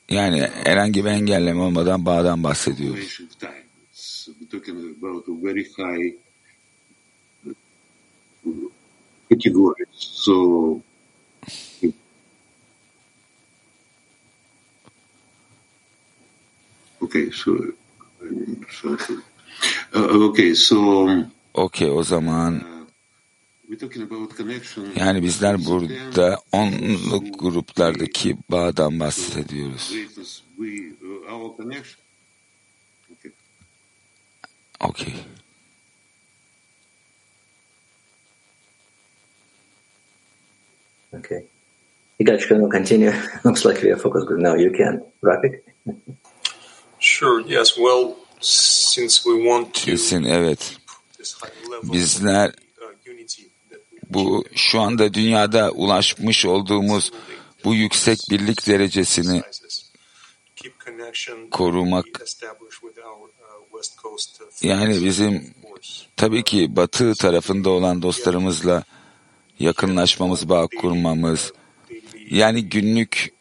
[0.09, 3.19] yani herhangi bir engelleme olmadan bağdan bahsediyoruz.
[9.93, 10.79] So,
[17.01, 17.57] okay, so,
[18.69, 18.97] so
[19.93, 21.07] uh, okay, so.
[21.53, 22.74] Okay, o zaman
[24.95, 29.93] yani bizler burada onluk gruplardaki bağdan bahsediyoruz.
[34.79, 35.13] Okay.
[41.13, 41.45] Okay.
[42.19, 43.13] You guys can continue.
[43.45, 44.55] Looks like we are focus group now.
[44.55, 45.63] You can, Rafik.
[46.99, 47.77] Sure, yes.
[47.77, 50.77] Well, since we want to Kesin evet.
[51.83, 52.51] Bizler
[54.15, 57.11] bu şu anda dünyada ulaşmış olduğumuz
[57.65, 59.41] bu yüksek birlik derecesini
[61.51, 62.05] korumak
[64.61, 65.53] yani bizim
[66.17, 68.83] tabii ki batı tarafında olan dostlarımızla
[69.59, 71.53] yakınlaşmamız, bağ kurmamız,
[72.29, 73.33] yani günlük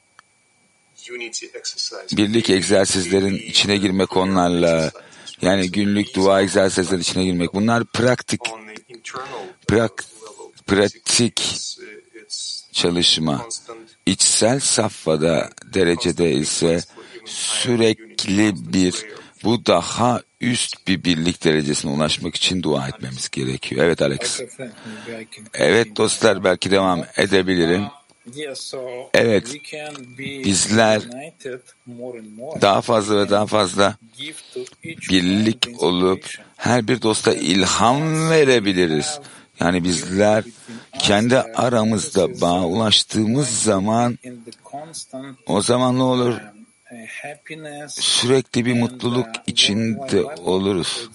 [2.12, 4.90] birlik egzersizlerin içine girmek onlarla,
[5.42, 8.40] yani günlük dua egzersizlerin içine girmek, bunlar pratik,
[9.68, 10.04] prak,
[10.66, 11.57] pratik
[12.72, 13.46] çalışma.
[14.07, 16.81] İçsel safhada derecede ise
[17.27, 19.07] sürekli bir
[19.44, 23.85] bu daha üst bir birlik derecesine ulaşmak için dua etmemiz gerekiyor.
[23.85, 24.40] Evet Alex.
[25.54, 27.83] Evet dostlar belki devam edebilirim.
[29.15, 29.56] Evet,
[30.19, 31.02] bizler
[32.60, 33.96] daha fazla ve daha fazla
[35.10, 39.21] birlik olup her bir dosta ilham verebiliriz.
[39.61, 40.44] Yani bizler
[40.98, 44.19] kendi aramızda bağ ulaştığımız zaman
[45.46, 46.35] o zaman ne olur?
[47.88, 51.11] Sürekli bir mutluluk içinde oluruz.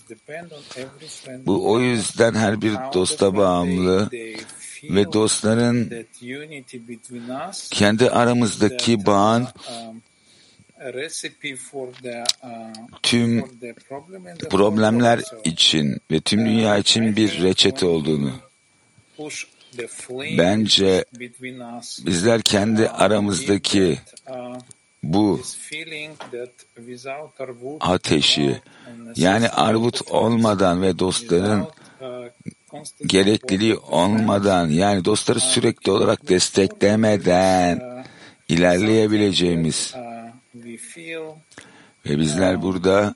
[1.46, 4.10] Bu o yüzden her bir dosta bağımlı
[4.84, 6.06] ve dostların
[7.72, 9.48] kendi aramızdaki bağın
[13.04, 13.44] tüm
[14.50, 18.32] problemler için ve tüm dünya için bir reçete olduğunu.
[20.38, 21.06] bence
[22.06, 24.00] bizler kendi aramızdaki
[25.04, 25.42] bu
[27.80, 28.62] ateşi
[29.16, 31.68] yani arvut olmadan ve dostların
[33.06, 38.06] gerekliliği olmadan yani dostları sürekli olarak desteklemeden
[38.50, 39.94] ilerleyebileceğimiz
[42.06, 43.16] ve bizler burada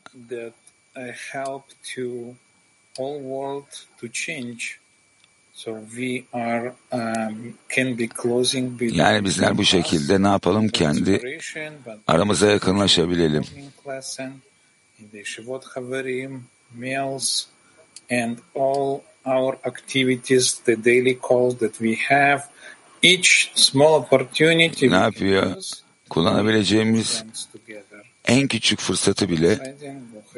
[8.80, 11.42] yani bizler bu şekilde ne yapalım kendi
[12.08, 13.44] aramıza yakınlaşabilelim.
[18.10, 22.44] and all our activities, the daily calls that we have,
[23.02, 25.56] each small opportunity ne yapıyor?
[26.14, 27.24] Kullanabileceğimiz
[28.26, 29.76] en küçük fırsatı bile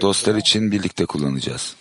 [0.01, 1.75] dostlar için birlikte kullanacağız.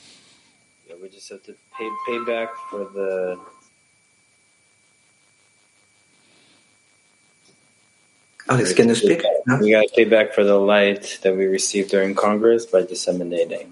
[8.49, 9.23] Alex, can you speak?
[9.61, 13.67] We got to pay back for the light that we received during Congress by disseminating.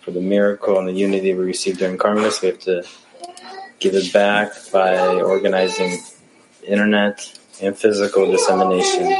[0.00, 2.82] For the miracle and the unity we received during Congress, we have to
[3.78, 6.00] give it back by organizing
[6.62, 9.12] internet and physical dissemination.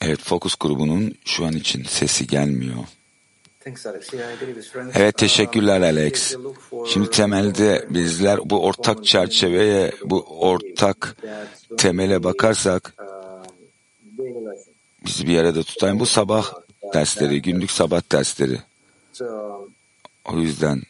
[0.00, 2.84] Evet, Focus grubunun şu an için sesi gelmiyor.
[4.94, 6.36] Evet, teşekkürler Alex.
[6.86, 11.16] Şimdi temelde bizler bu ortak çerçeveye, bu ortak
[11.78, 12.94] temele bakarsak
[15.06, 16.52] bizi bir arada tutan bu sabah
[16.94, 18.58] dersleri, günlük sabah dersleri.
[20.24, 20.82] O yüzden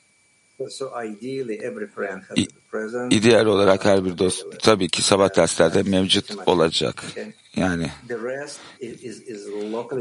[3.10, 7.04] ideal olarak her bir dost tabii ki sabah derslerde mevcut olacak.
[7.56, 7.90] Yani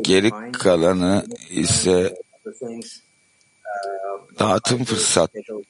[0.02, 2.16] geri kalanı ise
[4.40, 5.62] dağıtım fırsatları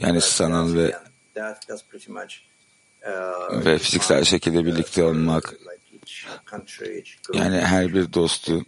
[0.00, 0.94] yani sanal ve
[3.64, 5.54] ve fiziksel şekilde birlikte olmak.
[7.32, 8.64] yani her bir dostu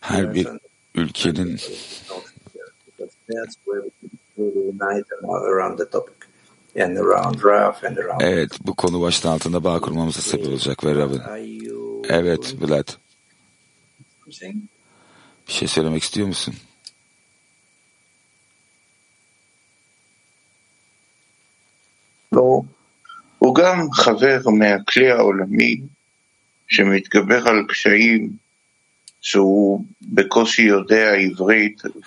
[0.00, 0.48] her bir
[0.95, 1.59] ülkenin
[8.19, 11.21] Evet, bu konu başta altında bağ kurmamıza sebep olacak ve Rabin.
[12.09, 12.87] Evet, Vlad.
[15.47, 16.55] Bir şey söylemek istiyor musun?
[22.31, 22.61] לא.
[23.39, 25.81] הוא גם חבר מהכלי העולמי
[26.67, 28.40] שמתגבר על קשיים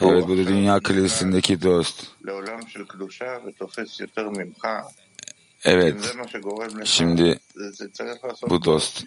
[0.01, 2.07] Evet, bu da dünya kalesindeki dost.
[5.63, 5.95] Evet,
[6.86, 7.39] şimdi
[8.49, 9.05] bu dost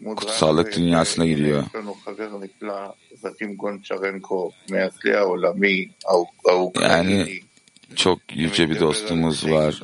[0.00, 1.64] bu kutsallık dünyasına gidiyor.
[6.82, 7.40] Yani
[7.96, 9.82] çok yüce bir dostumuz var.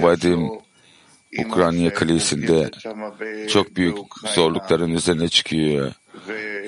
[0.00, 0.50] Vadim
[1.38, 2.70] Ukrayna Kalesi'nde
[3.48, 3.96] çok büyük
[4.34, 5.92] zorlukların üzerine çıkıyor.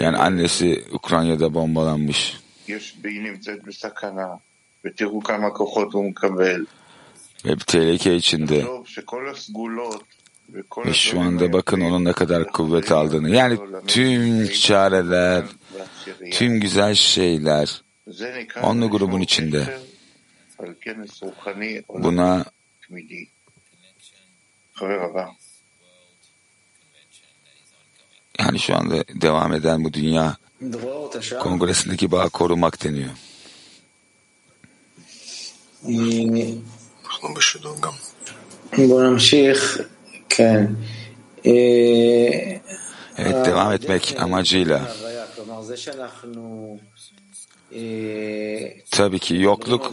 [0.00, 2.40] Yani annesi Ukrayna'da bombalanmış.
[7.44, 8.64] Ve bir tehlike içinde.
[10.86, 13.30] Ve şu anda bakın onun ne kadar kuvvet aldığını.
[13.30, 15.44] Yani tüm çareler,
[16.32, 17.82] tüm güzel şeyler
[18.62, 19.78] onlu grubun içinde.
[21.88, 22.44] Buna
[28.38, 30.36] yani şu anda devam eden bu dünya
[31.40, 33.10] kongresindeki bağı korumak deniyor.
[43.18, 44.96] Evet devam etmek amacıyla
[48.90, 49.92] tabii ki yokluk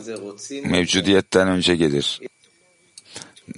[0.63, 2.21] mevcudiyetten önce gelir.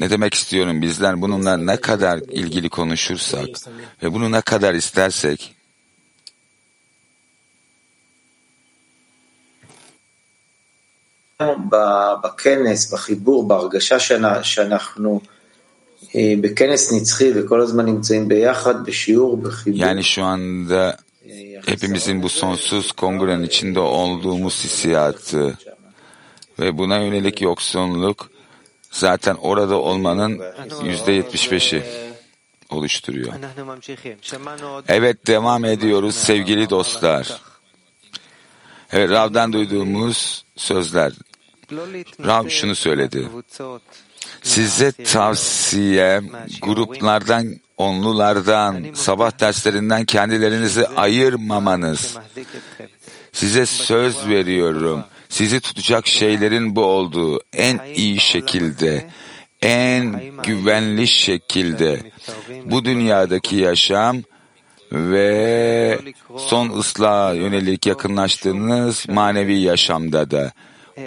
[0.00, 0.82] Ne demek istiyorum?
[0.82, 3.48] Bizler bununla ne kadar ilgili konuşursak
[4.02, 5.54] ve bunu ne kadar istersek
[11.40, 15.20] ב- בכנס, בחיבור, בהרגשה שאנ- שאנחנו
[16.16, 19.80] אה, בכנס נצחי וכל הזמן נמצאים ביחד, בשיעור, בחיבור.
[19.80, 20.96] yani şu anda
[21.66, 25.58] hepimizin bu sonsuz kongrenin içinde olduğumuz hissiyatı
[26.58, 28.30] ve buna yönelik yoksunluk
[28.95, 30.41] zaten orada olmanın
[30.83, 31.83] yüzde yetmiş beşi
[32.69, 33.33] oluşturuyor.
[34.87, 37.41] Evet devam ediyoruz sevgili dostlar.
[38.91, 41.13] Evet, Rav'dan duyduğumuz sözler.
[42.25, 43.29] Rav şunu söyledi.
[44.43, 46.21] Size tavsiye
[46.61, 52.17] gruplardan, onlulardan, sabah derslerinden kendilerinizi ayırmamanız.
[53.33, 55.03] Size söz veriyorum.
[55.30, 59.09] Sizi tutacak şeylerin bu olduğu en iyi şekilde,
[59.61, 62.11] en güvenli şekilde
[62.65, 64.23] bu dünyadaki yaşam
[64.91, 65.99] ve
[66.38, 70.51] son ıslaha yönelik yakınlaştığınız manevi yaşamda da.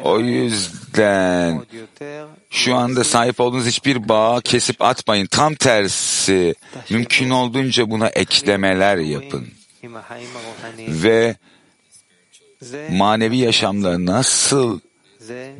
[0.03, 1.63] O yüzden
[2.51, 5.27] şu anda sahip olduğunuz hiçbir bağı kesip atmayın.
[5.27, 6.55] Tam tersi
[6.91, 9.49] mümkün olduğunca buna eklemeler yapın.
[10.79, 11.37] Ve
[12.91, 14.81] manevi yaşamla nasıl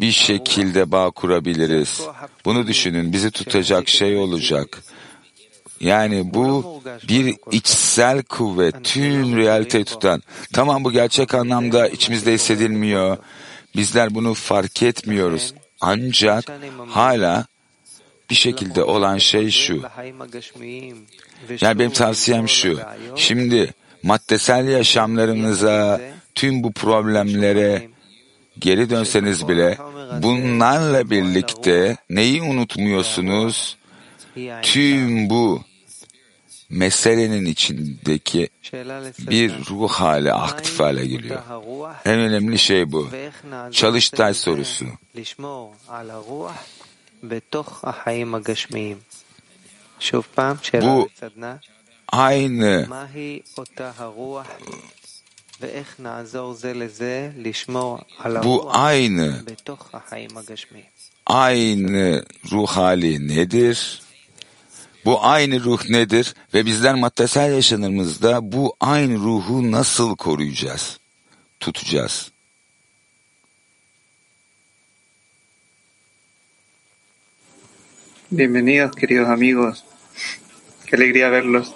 [0.01, 2.03] bir şekilde bağ kurabiliriz?
[2.45, 3.13] Bunu düşünün.
[3.13, 4.83] Bizi tutacak şey olacak.
[5.81, 10.23] Yani bu bir içsel kuvvet, tüm realiteyi tutan.
[10.53, 13.17] Tamam bu gerçek anlamda içimizde hissedilmiyor.
[13.77, 15.55] Bizler bunu fark etmiyoruz.
[15.81, 16.45] Ancak
[16.89, 17.47] hala
[18.31, 19.83] bir şekilde olan şey şu.
[21.61, 22.81] Yani benim tavsiyem şu.
[23.17, 26.01] Şimdi maddesel yaşamlarınıza,
[26.39, 27.89] tüm bu problemlere
[28.59, 29.79] geri dönseniz bile
[30.23, 33.77] bunlarla birlikte neyi unutmuyorsunuz?
[34.63, 35.63] Tüm bu
[36.71, 38.49] meselenin içindeki
[39.19, 41.43] bir ruh hali aktif hale geliyor.
[42.05, 43.09] En önemli şey bu.
[43.71, 44.87] Çalıştay sorusu.
[50.83, 51.09] Bu
[52.09, 52.87] aynı
[58.45, 59.45] bu aynı
[61.27, 64.03] aynı ruh hali nedir?
[65.05, 66.35] Bu aynı ruh nedir?
[66.55, 70.99] Ve bizler maddesel yaşamımızda bu aynı ruhu nasıl koruyacağız?
[71.61, 72.31] Tutacağız.
[78.31, 79.85] Bienvenidos, queridos amigos.
[80.87, 81.73] Qué alegría verlos.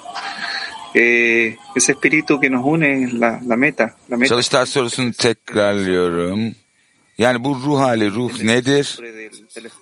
[0.95, 3.97] Eh, ese espíritu que nos une la, la meta.
[4.11, 4.29] La meta.
[4.29, 6.55] Çalıştay sorusunu tekrarlıyorum.
[7.19, 8.99] Yani bu ruh hali, ruh nedir?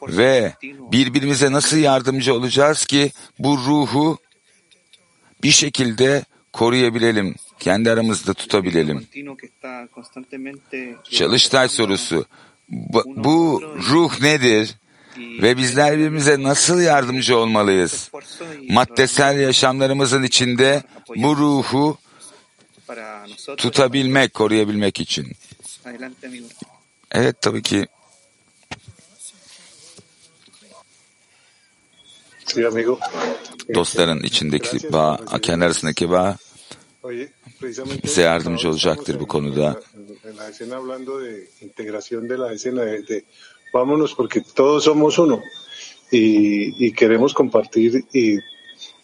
[0.03, 0.53] Ve
[0.93, 4.19] birbirimize nasıl yardımcı olacağız ki bu ruhu
[5.43, 9.07] bir şekilde koruyabilelim, kendi aramızda tutabilelim.
[11.11, 12.27] Çalıştay sorusu.
[12.69, 14.75] Bu, bu ruh nedir?
[15.21, 18.11] Ve bizler birbirimize nasıl yardımcı olmalıyız?
[18.69, 20.83] Maddesel yaşamlarımızın içinde
[21.17, 21.99] bu ruhu
[23.57, 25.33] tutabilmek, koruyabilmek için.
[27.11, 27.87] Evet tabii ki.
[33.75, 36.37] Dostların içindeki bağ, kendi arasındaki bağ
[38.05, 39.81] bize yardımcı olacaktır bu konuda.
[43.73, 45.43] Vámonos porque todos somos uno
[46.11, 48.41] y, y queremos compartir y, y,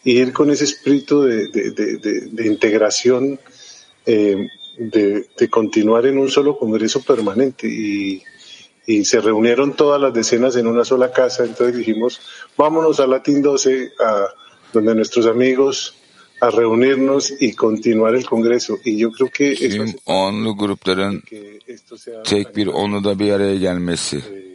[0.05, 3.39] ir con ese espíritu de, de, de, de integración,
[4.05, 4.49] eh,
[4.79, 7.69] de, continuar en un solo congreso permanente.
[7.69, 8.23] Y,
[8.87, 12.21] y se reunieron todas las decenas en una sola casa, entonces dijimos,
[12.57, 14.29] vámonos a Latin 12, a
[14.73, 15.95] donde nuestros amigos
[16.41, 18.79] a reunirnos y continuar el congreso.
[18.85, 21.23] Y yo creo que Tüm onlu grupların
[22.25, 24.46] tek bir onluda bir araya gelmesi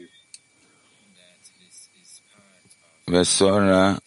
[3.12, 4.00] ve sonra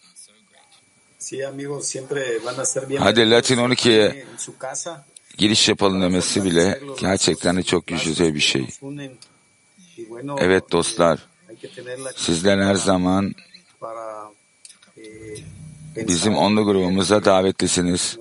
[2.99, 4.25] hadi Latin 12'ye
[5.37, 8.67] giriş yapalım demesi bile gerçekten de çok güzel bir şey.
[10.37, 11.27] Evet dostlar,
[12.15, 13.33] sizler her zaman
[15.95, 18.17] bizim onlu grubumuza davetlisiniz.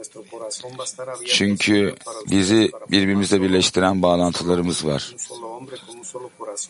[1.26, 1.94] Çünkü
[2.30, 5.14] bizi birbirimizle birleştiren bağlantılarımız var.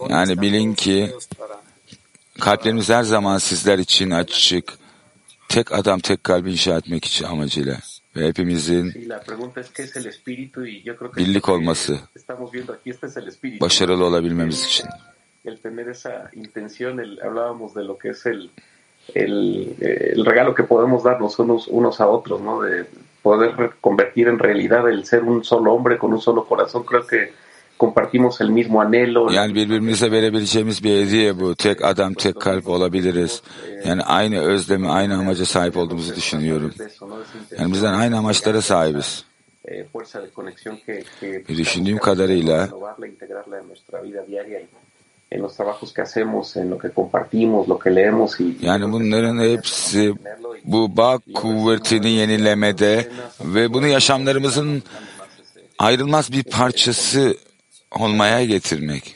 [0.08, 1.14] Yani bilin ki
[2.40, 4.72] kalplerimiz her zaman sizler için açık.
[5.48, 7.76] Tek adam tek kalbi inşa etmek için amacıyla
[8.16, 8.94] ve hepimizin
[11.16, 11.98] birlik olması,
[13.60, 14.86] başarılı olabilmemiz için.
[15.44, 18.50] el tener esa intención, el, hablábamos de lo que es el,
[19.14, 22.62] el, el, regalo que podemos darnos unos, unos a otros, ¿no?
[22.62, 22.86] De
[23.22, 26.84] poder convertir en realidad el ser un solo hombre con un solo corazón.
[26.84, 27.32] Creo que
[27.78, 29.30] compartimos el mismo anhelo.
[29.30, 31.54] Yani birbirimize verebileceğimiz bir hediye bu.
[31.54, 33.42] Tek adam, tek kalp olabiliriz.
[33.84, 36.74] Yani aynı özlemi, aynı amaca sahip olduğumuzu düşünüyorum.
[37.58, 39.24] Yani bizden aynı amaçlara sahibiz.
[41.28, 42.68] Ve düşündüğüm kadarıyla
[48.60, 50.14] yani bunların hepsi
[50.64, 53.08] bu bağ kuvvetini yenilemede
[53.40, 54.82] ve bunu yaşamlarımızın
[55.78, 57.36] ayrılmaz bir parçası
[57.98, 59.14] olmaya getirmek.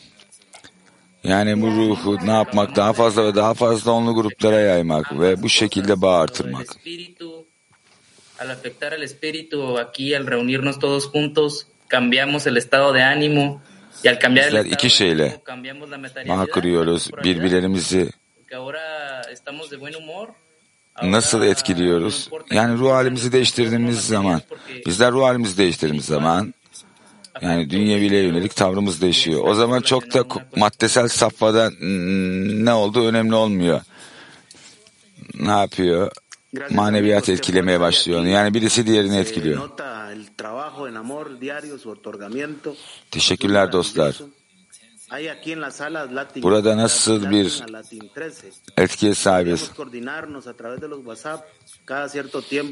[1.24, 2.76] Yani bu ruhu ne yapmak?
[2.76, 6.66] Daha fazla ve daha fazla onlu gruplara yaymak ve bu şekilde bağ artırmak.
[8.38, 13.60] al afectar al espíritu aquí, al reunirnos todos juntos, cambiamos el estado de ánimo
[14.04, 15.40] y al cambiar el estado iki şeyle
[16.28, 17.10] bağ kuruyoruz.
[17.24, 18.10] Birbirlerimizi
[21.02, 22.28] nasıl etkiliyoruz?
[22.50, 24.40] Yani ruh halimizi değiştirdiğimiz zaman,
[24.86, 26.54] bizler ruh halimizi değiştirdiğimiz zaman
[27.42, 29.44] yani dünyeviyle yönelik tavrımız değişiyor.
[29.44, 30.24] O zaman çok da
[30.56, 31.70] maddesel safhada
[32.64, 33.80] ne olduğu önemli olmuyor.
[35.34, 36.10] Ne yapıyor?
[36.70, 38.24] Maneviyat etkilemeye başlıyor.
[38.24, 39.68] Yani birisi diğerini etkiliyor.
[43.10, 44.16] Teşekkürler dostlar.
[46.42, 48.34] Burada nasıl bir Latin, Latin 13.
[48.76, 49.60] etkiye sahibiz?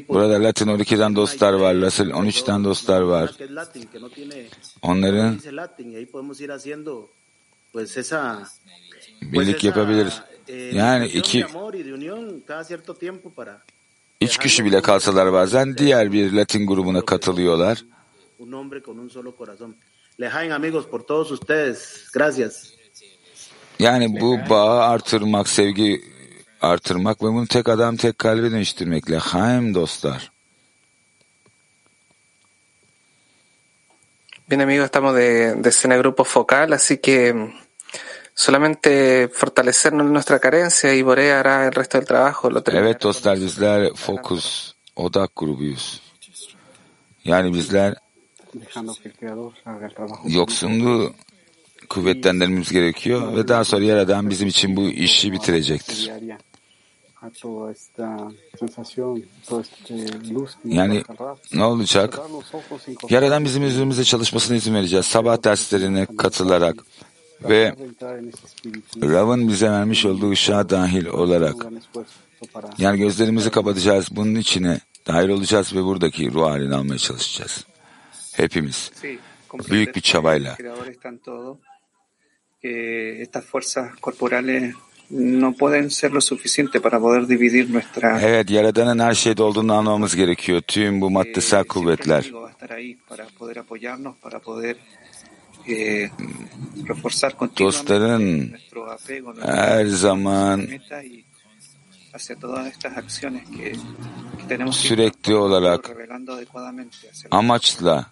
[0.07, 3.29] Burada Latin 12'den dostlar var, Latin 13'ten dostlar var.
[4.81, 5.33] Onların
[9.21, 10.21] birlik yapabiliriz.
[10.47, 11.37] eh, Yani iki
[14.21, 17.83] üç kişi bile kalsalar bazen diğer bir Latin grubuna katılıyorlar.
[20.17, 22.09] Lejain amigos por todos ustedes.
[22.13, 22.77] Gracias.
[23.79, 26.01] Yani bu bağı artırmak, sevgi
[26.61, 29.17] artırmak ve bunu tek adam tek kalbe dönüştürmekle.
[29.17, 30.31] Haim dostlar.
[34.49, 37.51] Bien amigos, estamos de, de escena grupo focal, así que mm,
[38.33, 42.49] solamente fortalecernos nuestra carencia y Bore hará el resto del trabajo.
[42.49, 42.63] Lo.
[42.65, 46.01] Evet dostlar bizler fokus, odak grubuyuz.
[47.25, 47.95] Yani bizler
[50.27, 51.13] yoksunluğu
[51.89, 56.11] kuvvetlendirmemiz gerekiyor ve daha sonra Yaradan bizim için bu işi bitirecektir.
[60.65, 61.03] Yani
[61.53, 62.19] ne olacak?
[63.09, 65.05] Yaradan bizim üzerimizde çalışmasına izin vereceğiz.
[65.05, 66.75] Sabah derslerine katılarak
[67.43, 67.75] ve.
[69.01, 71.55] Rav'ın bize vermiş olduğu ışığa dahil olarak
[72.77, 74.07] yani gözlerimizi kapatacağız.
[74.11, 77.65] Bunun içine dahil olacağız ve buradaki ruh halini almaya çalışacağız.
[78.37, 78.91] Hepimiz.
[79.69, 80.57] Büyük bir çabayla.
[87.73, 90.61] Nuestra Evet, Yaradan'ın her şeyde olduğunu anlamamız gerekiyor.
[90.67, 92.31] Tüm bu maddesel kuvvetler.
[95.67, 96.09] eh,
[96.89, 98.53] reforzar continuamente Dostların
[99.41, 100.67] her zaman
[104.71, 105.91] sürekli olarak
[107.31, 108.05] amaçla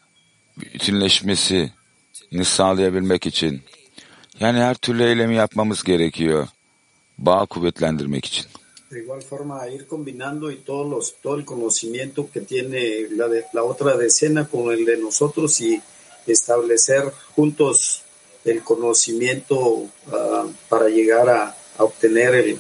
[0.58, 1.72] bütünleşmesini
[2.44, 3.62] sağlayabilmek için
[4.40, 6.48] yani her türlü eylemi yapmamız gerekiyor.
[7.18, 8.46] Bağ kuvvetlendirmek için.
[8.92, 12.80] De igual forma, ir combinando y todos los, todo el conocimiento que tiene
[13.18, 15.82] la, de- la otra decena con el de nosotros y
[16.28, 17.04] establecer
[17.36, 18.02] juntos
[18.46, 19.56] el conocimiento
[20.14, 22.58] ah, para llegar a, a obtener el,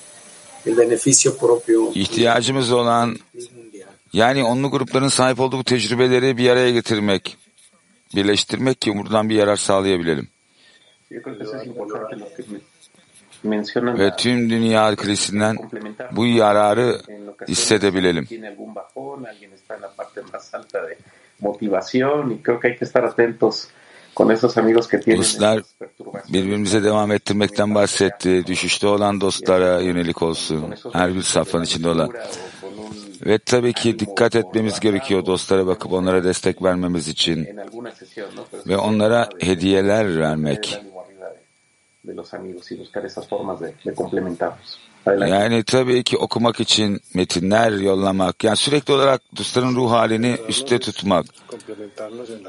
[0.66, 1.92] el beneficio propio.
[1.96, 3.18] İhtiyacımız olan
[4.14, 7.38] yani onlu grupların sahip olduğu bu tecrübeleri bir araya getirmek,
[8.16, 10.28] birleştirmek ki buradan bir yarar sağlayabilelim.
[13.84, 15.58] Ve tüm dünya krizisinden
[16.12, 17.02] bu yararı
[17.48, 18.28] hissedebilelim.
[25.18, 25.62] Dostlar
[26.34, 28.48] birbirimize devam ettirmekten bahsetti.
[28.48, 30.76] Düşüşte olan dostlara yönelik olsun.
[30.94, 32.10] Her bir safhanın içinde olan.
[33.22, 37.48] Ve tabii ki dikkat etmemiz gerekiyor dostlara bakıp onlara destek vermemiz için.
[38.68, 40.82] Ve onlara hediyeler vermek.
[45.08, 48.44] Yani tabii ki okumak için metinler yollamak.
[48.44, 51.26] Yani sürekli olarak dostların ruh halini üstte tutmak.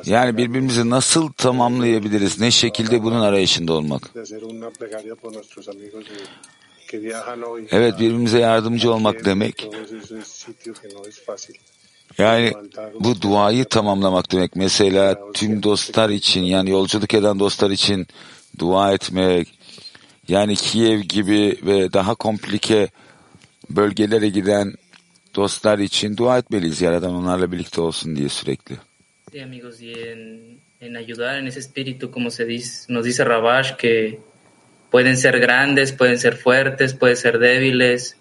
[0.05, 2.41] Yani birbirimizi nasıl tamamlayabiliriz?
[2.41, 4.03] Ne şekilde bunun arayışında olmak.
[7.71, 9.69] Evet birbirimize yardımcı olmak demek.
[12.19, 12.53] Yani
[13.01, 14.57] bu duayı tamamlamak demek.
[14.57, 18.07] Mesela tüm dostlar için yani yolculuk eden dostlar için
[18.59, 19.59] dua etmek.
[20.29, 22.89] Yani Kiev gibi ve daha komplike
[23.71, 24.75] bölgelere giden
[25.35, 26.83] dostlar için dua etmeliyiz.
[26.83, 28.77] Yaradan onlarla birlikte olsun diye sürekli.
[29.43, 34.19] Amigos, y en, en ayudar en ese espíritu, como se dice, nos dice Rabash, que
[34.97, 38.17] pueden ser grandes, pueden ser fuertes, pueden ser débiles,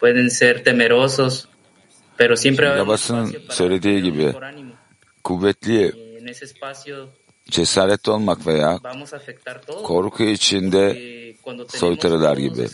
[0.00, 1.48] pueden ser temerosos,
[2.16, 4.34] pero siempre Babasının söylediği gibi
[5.24, 5.92] kuvvetli
[7.50, 8.78] cesaretli olmak veya
[9.84, 10.96] korku içinde
[11.68, 12.68] soytarılar gibi.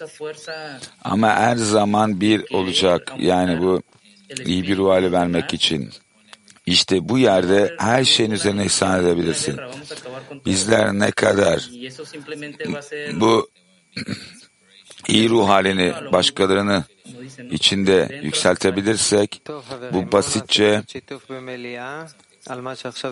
[1.02, 3.12] Ama her zaman bir olacak.
[3.18, 3.82] Yani bu
[4.44, 5.90] iyi bir ruh vermek için.
[6.66, 9.56] İşte bu yerde her şeyin üzerine ihsan edebilirsin.
[10.46, 11.70] Bizler ne kadar
[13.14, 13.50] bu
[15.08, 16.84] iyi ruh halini başkalarını
[17.50, 19.42] içinde yükseltebilirsek
[19.92, 20.82] bu basitçe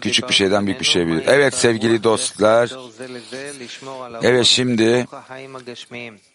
[0.01, 1.25] küçük bir şeyden büyük bir şey bilir.
[1.27, 2.71] Evet sevgili dostlar.
[4.23, 5.07] Evet şimdi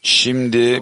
[0.02, 0.82] şimdi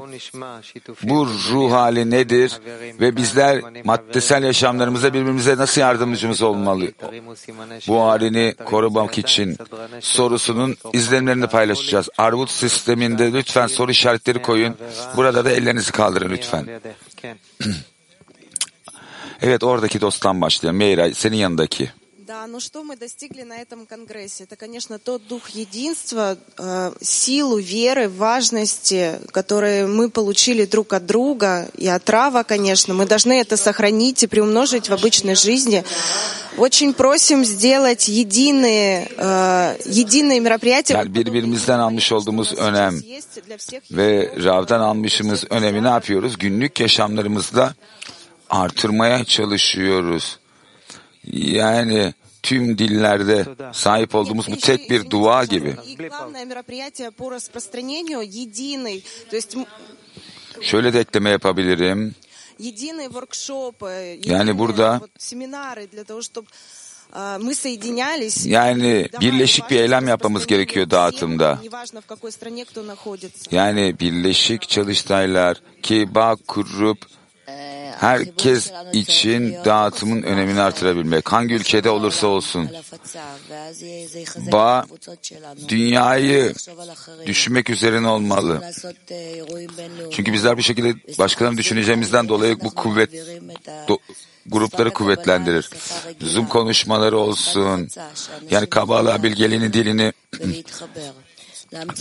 [1.04, 2.60] bu ruh hali nedir
[3.00, 6.92] ve bizler maddesel yaşamlarımızda birbirimize nasıl yardımcımız olmalı?
[7.88, 9.58] Bu halini korumak için
[10.00, 12.10] sorusunun izlenimlerini paylaşacağız.
[12.18, 14.76] Armut sisteminde lütfen soru işaretleri koyun.
[15.16, 16.68] Burada da ellerinizi kaldırın lütfen.
[19.42, 20.78] Evet oradaki dosttan başlayalım.
[20.78, 21.92] Meyra senin yanındaki.
[22.28, 24.46] Да, ну что мы достигли на этом конгрессе?
[24.46, 31.70] Это, конечно, тот дух единства, э, силу веры, важности, которые мы получили друг от друга,
[31.78, 32.96] и отрава, конечно.
[32.96, 35.84] Мы должны это сохранить и приумножить в обычной жизни.
[36.58, 40.94] Очень просим сделать единые, э, единые мероприятия.
[40.98, 43.04] Yani birbirimizden almış olduğumuz önem
[43.92, 46.38] ve Rav'dan almışımız önemi ne yapıyoruz?
[46.38, 47.76] Günlük yaşamlarımızda
[48.50, 50.40] artırmaya çalışıyoruz.
[51.32, 52.14] yani
[52.44, 55.76] tüm dillerde sahip olduğumuz bu tek bir dua gibi.
[60.62, 62.16] Şöyle de ekleme yapabilirim.
[64.24, 65.02] Yani burada
[68.46, 71.60] yani birleşik bir eylem yapmamız gerekiyor dağıtımda.
[73.52, 76.98] Yani birleşik çalıştaylar ki bağ kurup
[78.00, 81.32] herkes için dağıtımın önemini artırabilmek.
[81.32, 82.70] Hangi ülkede olursa olsun.
[84.52, 84.86] Bağ
[85.68, 86.54] dünyayı
[87.26, 88.62] düşünmek üzerine olmalı.
[90.12, 93.14] Çünkü bizler bu şekilde başkalarını düşüneceğimizden dolayı bu kuvvet
[93.88, 94.00] do-
[94.46, 95.70] grupları kuvvetlendirir.
[96.22, 97.90] Zoom konuşmaları olsun.
[98.52, 100.14] Yani Kabala bilgeliğini dilini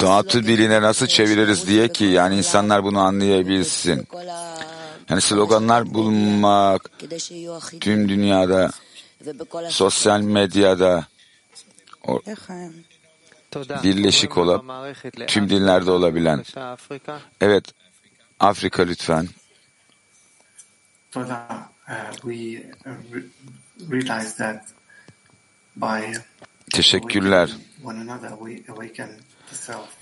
[0.01, 4.09] dağıtı diline nasıl çeviririz diye ki yani insanlar bunu anlayabilsin.
[5.09, 6.91] Yani sloganlar bulmak
[7.81, 8.71] tüm dünyada
[9.69, 11.07] sosyal medyada
[12.07, 12.21] o-
[13.85, 14.65] birleşik olup
[15.27, 16.45] tüm dinlerde olabilen.
[17.41, 17.65] Evet
[18.41, 19.29] Afrika lütfen.
[21.13, 21.49] Toda,
[22.13, 23.25] we re-
[23.91, 24.65] realize that
[25.77, 26.17] by
[26.73, 27.51] Teşekkürler.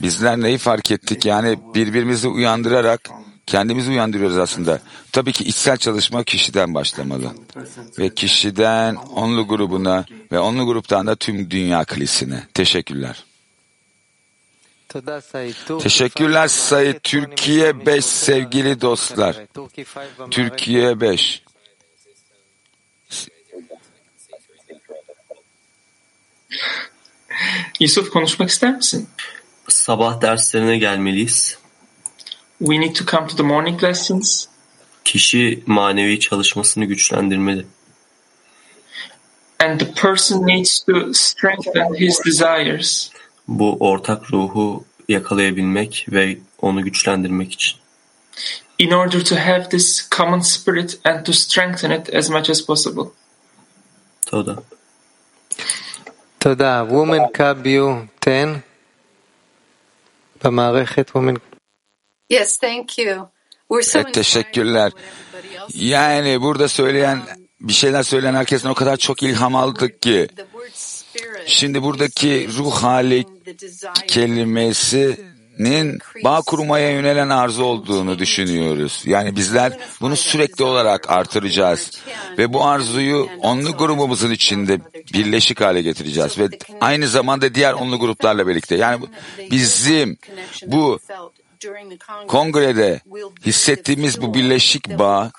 [0.02, 1.26] Bizler neyi fark ettik?
[1.26, 3.10] Yani birbirimizi uyandırarak
[3.46, 4.80] kendimizi uyandırıyoruz aslında.
[5.12, 7.32] Tabii ki içsel çalışma kişiden başlamalı.
[7.98, 12.46] Ve kişiden onlu grubuna ve onlu gruptan da tüm dünya kilisine.
[12.54, 13.24] Teşekkürler.
[15.80, 19.36] Teşekkürler Sayı Türkiye 5 sevgili dostlar.
[20.30, 21.42] Türkiye 5.
[27.80, 29.08] Yusuf konuşmak ister misin?
[29.68, 31.61] Sabah derslerine gelmeliyiz.
[32.61, 34.47] We need to come to the morning lessons.
[35.05, 37.65] Kişi manevi çalışmasını güçlendirmeli.
[39.59, 43.11] And the person needs to strengthen his desires.
[43.47, 47.77] Bu ortak ruhu yakalayabilmek ve onu güçlendirmek için.
[48.77, 53.13] in order to have this common spirit and to strengthen it as much as possible.
[54.25, 54.63] Toda.
[56.39, 56.85] תודה.
[56.85, 58.61] Women KBU 10
[60.43, 61.37] במערכת Women
[62.32, 63.28] Yes, thank you.
[63.68, 64.92] We're so Evet, teşekkürler.
[65.74, 67.22] Yani burada söyleyen
[67.60, 70.28] bir şeyler söyleyen herkesten o kadar çok ilham aldık ki.
[71.46, 73.24] Şimdi buradaki ruh hali
[74.06, 79.02] kelimesinin bağ kurmaya yönelen arzu olduğunu düşünüyoruz.
[79.06, 81.90] Yani bizler bunu sürekli olarak artıracağız.
[82.38, 84.80] Ve bu arzuyu onlu grubumuzun içinde
[85.14, 86.38] birleşik hale getireceğiz.
[86.38, 86.48] Ve
[86.80, 88.76] aynı zamanda diğer onlu gruplarla birlikte.
[88.76, 89.04] Yani
[89.50, 90.18] bizim
[90.66, 90.98] bu
[92.28, 93.00] kongrede
[93.46, 95.30] hissettiğimiz bu birleşik bağ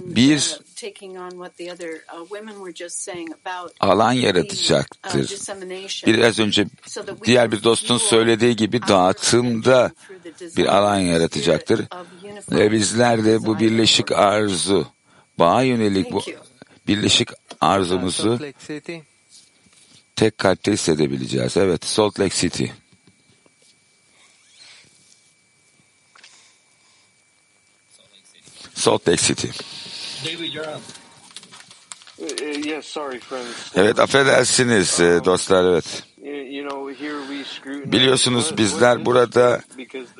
[0.00, 0.60] bir
[3.80, 5.34] alan yaratacaktır.
[6.06, 6.66] Biraz önce
[7.24, 9.92] diğer bir dostun söylediği gibi dağıtımda
[10.56, 11.84] bir alan yaratacaktır.
[12.50, 14.86] Ve bizler de bu birleşik arzu,
[15.38, 16.22] bağa yönelik bu
[16.86, 17.28] birleşik
[17.60, 18.38] arzumuzu
[20.16, 21.56] tek kalpte hissedebileceğiz.
[21.56, 22.64] Evet, Salt Lake City.
[28.74, 29.50] Salt Lake City.
[30.24, 30.80] David, you're on.
[32.22, 33.72] Uh, yes, sorry, friends.
[33.74, 36.02] Evet, affedersiniz e, dostlar, evet.
[36.22, 39.60] You, you know, here we scrutinize Biliyorsunuz bizler burada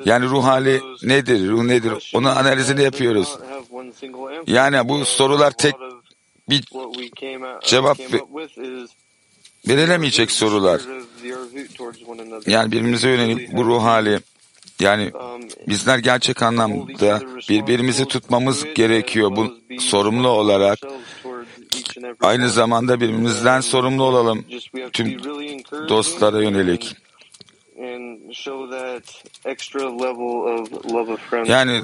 [0.04, 3.38] yani ruh hali nedir, ruh nedir onun analizini yapıyoruz.
[4.46, 5.74] Yani bu sorular tek
[6.48, 6.64] bir
[7.64, 7.98] cevap
[9.68, 10.80] verilemeyecek sorular.
[12.46, 14.20] Yani birbirimize yönelik bu ruh hali
[14.80, 15.12] yani
[15.68, 20.78] bizler gerçek anlamda birbirimizi tutmamız gerekiyor bu sorumlu olarak.
[22.20, 24.44] Aynı zamanda birbirimizden sorumlu olalım
[24.92, 25.18] tüm
[25.88, 26.96] dostlara yönelik.
[31.46, 31.82] Yani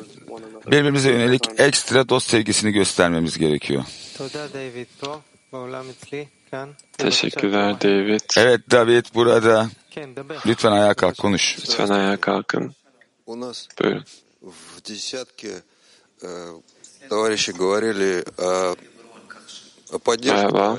[0.67, 3.85] birbirimize yönelik ekstra dost sevgisini göstermemiz gerekiyor.
[6.99, 8.21] Teşekkürler David.
[8.37, 9.69] Evet David burada.
[10.47, 11.57] Lütfen ayağa kalk konuş.
[11.61, 12.75] Lütfen ayağa kalkın.
[13.83, 14.05] Buyurun.
[20.25, 20.79] Merhaba.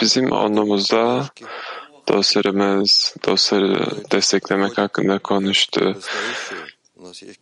[0.00, 1.28] Bizim onluğumuzda
[2.08, 6.00] dostlarımız dostları desteklemek hakkında konuştu.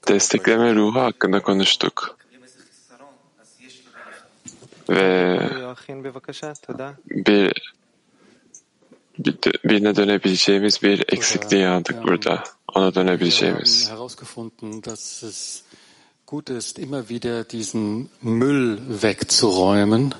[0.09, 2.18] Destekleme ruhu hakkında konuştuk.
[4.91, 5.39] Ve
[7.07, 7.53] bir
[9.18, 12.45] bir birine dönebileceğimiz bir eksikliği aldık burada.
[12.75, 15.64] Wir haben herausgefunden, dass es
[16.27, 20.14] gut ist, immer wieder diesen Müll wegzuräumen.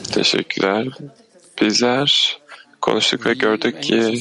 [0.00, 0.86] Das Teşekkürler.
[1.60, 2.38] Bizler
[2.80, 4.20] konuştuk ve gördük ki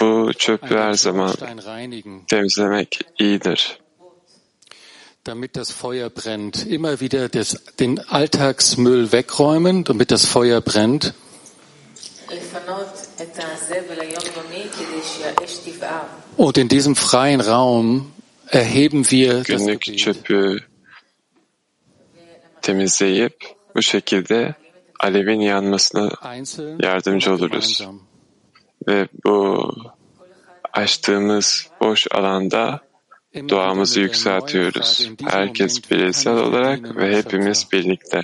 [0.00, 1.34] bu çöpü her zaman
[2.28, 3.78] temizlemek iyidir.
[5.26, 6.66] Damit das Feuer brennt.
[6.66, 11.14] Immer wieder des, den Alltagsmüll wegräumen, damit das Feuer brennt.
[16.36, 18.12] Und in diesem freien Raum
[18.50, 20.60] erheben wir das Günlük çöpü
[22.62, 23.36] temizleyip
[23.74, 24.54] bu şekilde
[25.00, 26.10] alevin yanmasına
[26.82, 27.86] yardımcı oluruz.
[28.88, 29.70] Ve bu
[30.72, 32.80] açtığımız boş alanda
[33.48, 35.10] duamızı yükseltiyoruz.
[35.24, 38.22] Herkes bireysel olarak ve hepimiz birlikte.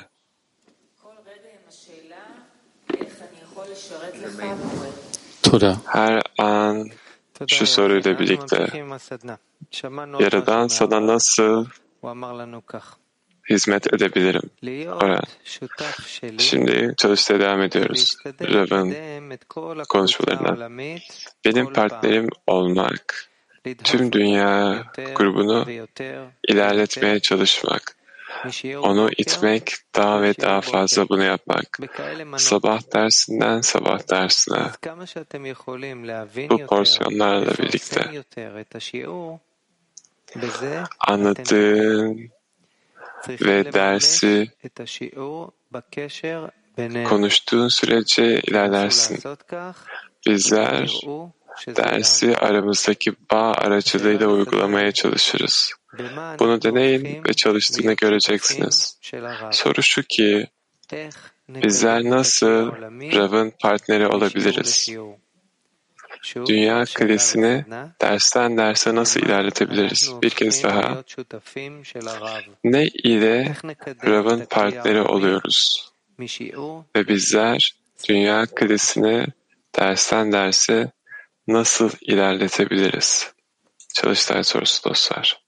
[5.87, 6.91] Her an
[7.49, 8.67] şu soruyla birlikte.
[10.21, 11.67] Yaradan sana nasıl
[13.51, 14.51] hizmet edebilirim?
[14.93, 15.23] Oraya.
[16.39, 18.17] Şimdi çalışmaya devam ediyoruz.
[18.41, 18.95] Rav'ın
[19.89, 20.69] konuşmalarına.
[21.45, 23.29] Benim partnerim olmak,
[23.85, 24.83] tüm dünya
[25.15, 25.67] grubunu
[26.49, 27.97] ilerletmeye çalışmak,
[28.83, 31.79] onu itmek, daha ve daha fazla bunu yapmak.
[32.37, 34.71] Sabah dersinden sabah dersine.
[36.51, 38.23] Bu porsiyonlarla birlikte.
[41.07, 42.31] anlattığın
[43.29, 44.51] ve dersi
[47.05, 49.21] konuştuğun sürece ilerlersin.
[50.27, 51.01] Bizler
[51.67, 55.73] dersi aramızdaki bağ aracılığıyla uygulamaya çalışırız.
[56.39, 58.99] Bunu deneyin ve çalıştığını göreceksiniz.
[59.51, 60.47] Soru şu ki,
[61.49, 62.73] bizler nasıl
[63.13, 64.91] Rav'ın partneri olabiliriz?
[66.47, 67.65] Dünya kredisini
[68.01, 70.13] dersten derse nasıl ilerletebiliriz?
[70.23, 71.05] Bir kez daha.
[72.65, 73.55] Ne ile
[74.07, 75.93] Rav'ın partneri oluyoruz?
[76.97, 77.75] Ve bizler
[78.09, 79.27] dünya kredisini
[79.79, 80.91] dersten derse
[81.47, 83.33] nasıl ilerletebiliriz?
[83.95, 85.48] Çalıştay sorusu dostlar.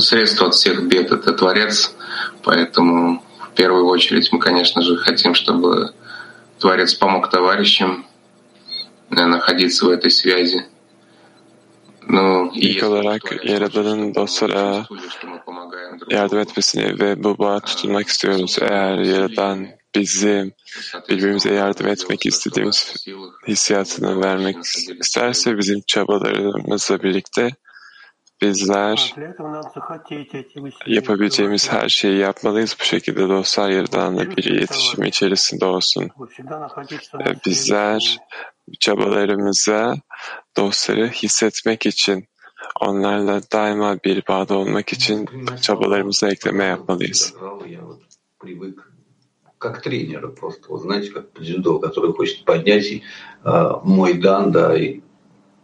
[0.00, 1.94] Ну, средство от всех бед— это Творец,
[2.42, 5.92] поэтому в первую очередь мы, конечно же, хотим, чтобы
[6.58, 8.06] Творец помог товарищам
[9.10, 10.64] э, находиться в этой связи.
[12.08, 14.86] Ну, и İlk olarak Yaradan'ın dostlara
[16.10, 18.58] yardım etmesini ve bu bağa tutunmak istiyoruz.
[18.60, 20.52] Eğer Yaradan bizim
[21.08, 22.94] birbirimize yardım etmek istediğimiz
[23.48, 24.56] hissiyatını vermek
[25.00, 27.50] isterse bizim çabalarımızla birlikte
[28.41, 29.15] bizler
[30.85, 32.77] yapabileceğimiz her şeyi yapmalıyız.
[32.79, 36.09] Bu şekilde dostlar Yaradan'la bir iletişim içerisinde olsun.
[37.25, 38.17] Ee, Bizler
[38.79, 39.95] çabalarımıza
[40.57, 42.27] dostları hissetmek için,
[42.81, 45.29] onlarla daima bir bağda olmak için
[45.61, 47.33] çabalarımıza ekleme yapmalıyız.
[48.45, 48.77] привык
[49.59, 53.01] как тренер просто, вот знаете, как дзюдо, который хочет поднять
[53.43, 55.01] а, мой дан, да, и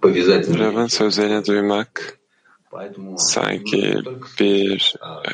[0.02, 2.20] повязать на Rav'ın sözlerini duymak
[3.17, 3.95] sanki
[4.41, 4.95] bir
[5.27, 5.31] e,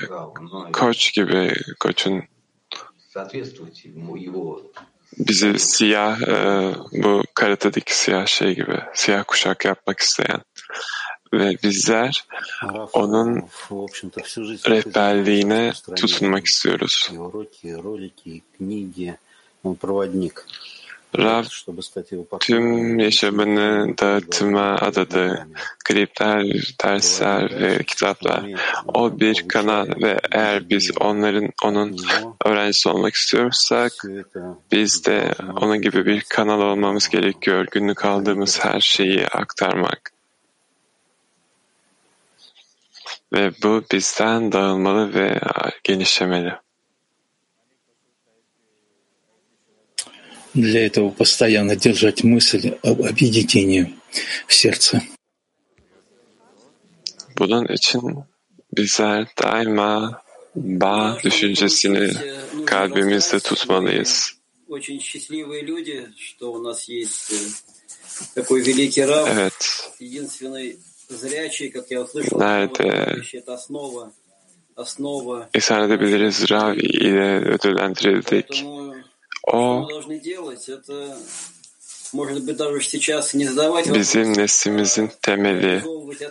[0.72, 2.22] koç gibi koçun
[5.18, 6.36] bizi siyah e,
[6.92, 10.40] bu karatedeki siyah şey gibi siyah kuşak yapmak isteyen
[11.32, 12.24] ve bizler
[12.92, 13.48] onun
[14.66, 17.10] rehberliğine tutunmak istiyoruz.
[21.18, 21.44] Rab
[22.40, 25.46] tüm yaşamını dağıtıma adadı.
[25.84, 28.44] Klipler, dersler ve kitaplar.
[28.86, 31.96] O bir kanal ve eğer biz onların onun
[32.44, 33.92] öğrencisi olmak istiyorsak
[34.72, 37.66] biz de onun gibi bir kanal olmamız gerekiyor.
[37.70, 40.12] Günlük aldığımız her şeyi aktarmak.
[43.32, 45.40] Ve bu bizden dağılmalı ve
[45.84, 46.52] genişlemeli.
[50.54, 53.94] для этого постоянно держать мысль об объединении
[54.46, 55.02] в сердце.
[57.38, 58.24] Bunun için
[58.76, 60.22] bizler daima
[60.56, 62.10] bağ düşüncesini
[62.66, 64.32] kalbimizde tutmalıyız.
[69.28, 69.90] Evet.
[72.32, 73.16] Nerede
[75.54, 78.64] ihsan edebiliriz Ravi ile ödüllendirildik.
[79.46, 79.88] O
[83.94, 85.82] bizim neslimizin temeli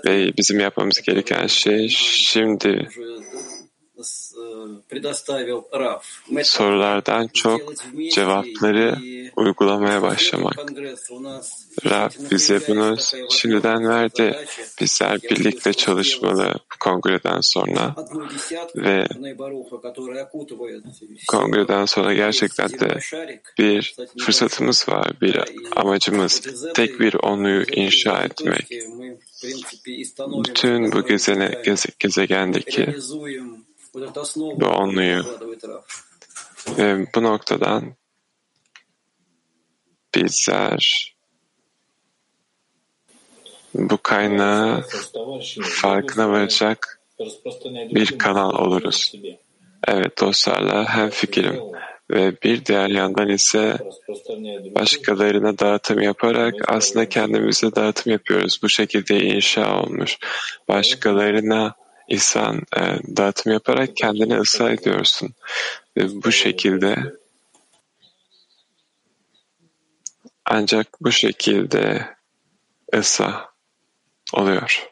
[0.05, 2.89] ve bizim yapmamız gereken şey şimdi
[6.43, 7.61] sorulardan çok
[8.11, 8.95] cevapları
[9.35, 10.57] uygulamaya başlamak.
[11.85, 12.95] Rab bize bunu
[13.29, 14.45] şimdiden verdi.
[14.81, 17.95] Bizler birlikte çalışmalı kongreden sonra
[18.75, 19.07] ve
[21.27, 22.99] kongreden sonra gerçekten de
[23.57, 25.39] bir fırsatımız var, bir
[25.75, 26.41] amacımız
[26.73, 28.67] tek bir onluyu inşa etmek.
[30.17, 32.95] Bütün bu gezene, geze, gezegendeki
[33.95, 35.25] ve anlıyor.
[36.77, 37.95] Ve bu noktadan
[40.15, 41.13] bizler
[43.73, 44.83] bu kaynağı
[45.61, 46.99] farkına varacak
[47.69, 49.13] bir kanal oluruz.
[49.87, 51.59] Evet dostlarla hem fikrim
[52.11, 53.77] ve bir diğer yandan ise
[54.75, 58.59] başkalarına dağıtım yaparak aslında kendimize dağıtım yapıyoruz.
[58.63, 60.17] Bu şekilde inşa olmuş.
[60.67, 61.75] Başkalarına
[62.08, 62.80] ihsan e,
[63.16, 65.34] dağıtım yaparak kendini ıslah ediyorsun.
[65.96, 66.96] Ve bu şekilde
[70.44, 72.06] ancak bu şekilde
[72.94, 73.46] ıslah
[74.32, 74.90] oluyor.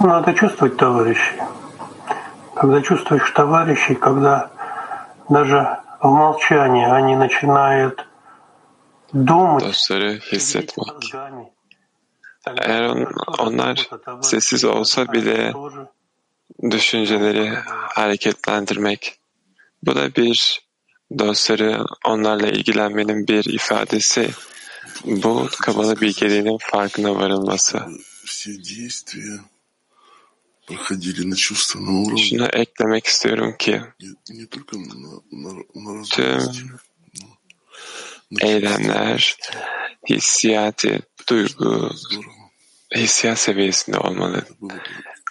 [0.00, 1.40] Надо чувствовать товарищей.
[2.54, 4.50] Когда чувствуешь товарищей, когда
[5.28, 8.09] даже в молчании они начинают думать,
[9.13, 11.13] dostları hissetmek.
[12.57, 13.89] Eğer on, onlar
[14.21, 15.53] sessiz olsa bile
[16.71, 19.19] düşünceleri hareketlendirmek.
[19.83, 20.61] Bu da bir
[21.19, 24.29] dostları onlarla ilgilenmenin bir ifadesi.
[25.05, 27.79] Bu kabalı bilgeliğinin farkına varılması.
[32.17, 33.81] Şunu eklemek istiyorum ki
[36.11, 36.79] tüm
[38.39, 39.37] eylemler
[40.09, 41.91] hissiyatı, duygu,
[42.95, 44.45] hissiyat seviyesinde olmalı.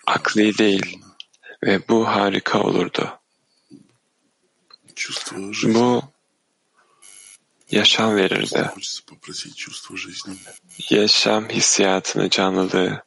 [0.07, 0.99] Akli değil.
[1.65, 3.19] Ve bu harika olurdu.
[5.65, 6.03] Bu
[7.71, 8.71] yaşam verirdi.
[10.91, 13.03] Yaşam hissiyatını, canlılığı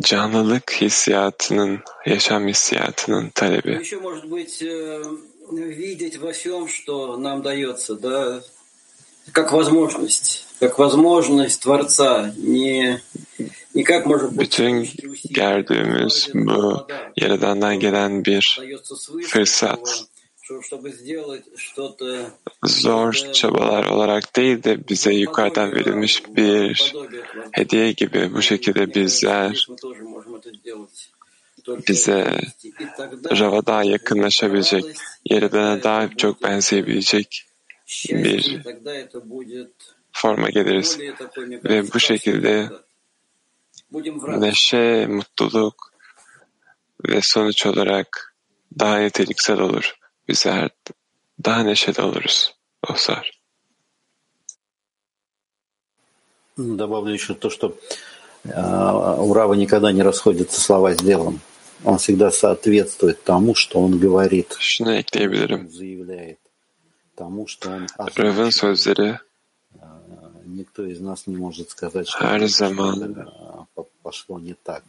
[0.00, 3.72] Canlılık hissiyatının, yaşam hissiyatının talebi.
[3.80, 5.02] Еще, может быть, э,
[5.50, 8.42] видеть во всем, что нам дается, да,
[9.32, 13.00] как возможность, как возможность Творца, не,
[13.74, 14.88] не как, может быть, Bütün
[15.30, 20.04] gördüğümüz bu Yaradan'dan gelen bir дается свыше, fırsat.
[22.65, 26.93] zor çabalar olarak değil de bize yukarıdan verilmiş bir
[27.51, 29.67] hediye gibi bu şekilde bizler
[31.67, 32.39] bize
[33.39, 34.85] Rav'a daha yakınlaşabilecek,
[35.25, 37.45] Yaradan'a daha çok benzeyebilecek
[38.09, 38.61] bir
[40.11, 40.99] forma geliriz.
[41.63, 42.69] Ve bu şekilde
[44.27, 45.93] neşe, mutluluk
[47.09, 48.35] ve sonuç olarak
[48.79, 49.97] daha niteliksel olur.
[50.27, 50.69] Bizler
[51.45, 52.55] daha neşeli oluruz
[52.89, 53.31] dostlar.
[56.57, 57.77] Добавлю еще то, что
[58.43, 61.39] э, у Рава никогда не расходятся слова с делом.
[61.83, 65.59] он всегда соответствует тому, что он говорит, ekleyebilirim.
[65.61, 66.39] он заявляет,
[67.15, 68.53] тому, что он озвучивает.
[68.55, 69.19] sözleri
[70.45, 73.29] Никто из нас не может сказать, что zaman
[73.75, 74.83] по- пошло не так.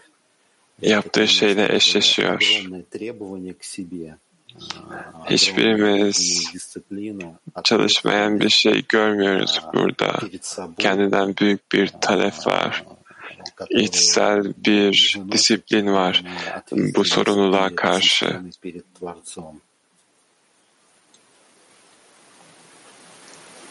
[0.81, 2.41] yaptığı şeyle eşleşiyor.
[2.41, 4.17] огромное требование к себе,
[5.31, 6.45] Hiçbirimiz
[7.65, 10.19] çalışmayan bir şey görmüyoruz burada.
[10.79, 12.85] Kendinden büyük bir talep var.
[13.71, 16.25] İçsel bir disiplin var
[16.73, 18.41] bu sorumluluğa karşı.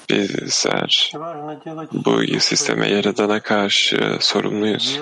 [0.09, 1.11] Bizler
[1.91, 4.99] bu sisteme yaradana karşı sorumluyuz.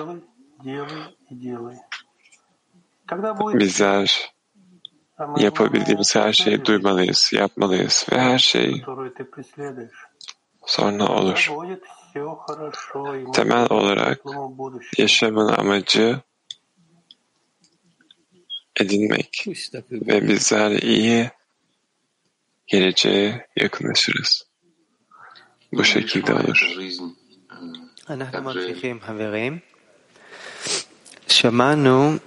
[3.54, 4.35] Bizler
[5.36, 8.82] yapabildiğimiz her şeyi duymalıyız, yapmalıyız ve her şey
[10.66, 11.50] sonra olur.
[13.32, 14.20] Temel olarak
[14.98, 16.20] yaşamın amacı
[18.80, 19.44] edinmek
[19.92, 21.30] ve bizler iyi
[22.66, 24.46] geleceğe yakınlaşırız.
[25.72, 26.76] Bu şekilde olur.
[31.28, 32.18] שמענו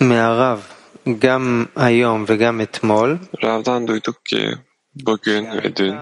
[0.00, 0.73] מהרב
[3.42, 4.54] Rav'dan duyduk ki
[4.94, 5.96] bugün ve dün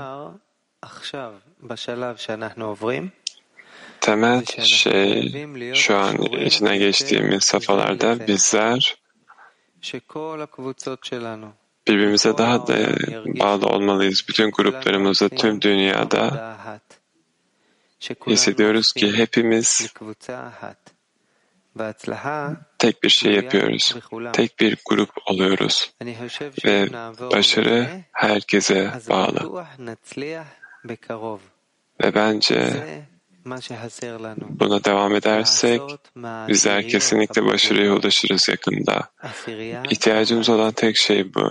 [4.00, 8.96] temel şey şu an içine geçtiğimiz safhalarda bizler
[11.88, 12.76] birbirimize daha da
[13.26, 14.24] bağlı olmalıyız.
[14.28, 16.56] Bütün gruplarımızda, tüm dünyada
[18.26, 19.94] hissediyoruz ki hepimiz
[22.78, 23.96] tek bir şey yapıyoruz.
[24.32, 25.92] Tek bir grup oluyoruz.
[26.64, 26.88] Ve
[27.32, 29.68] başarı herkese bağlı.
[32.02, 32.72] Ve bence
[34.38, 35.80] buna devam edersek
[36.48, 39.10] bizler kesinlikle başarıya ulaşırız yakında.
[39.90, 41.50] İhtiyacımız olan tek şey bu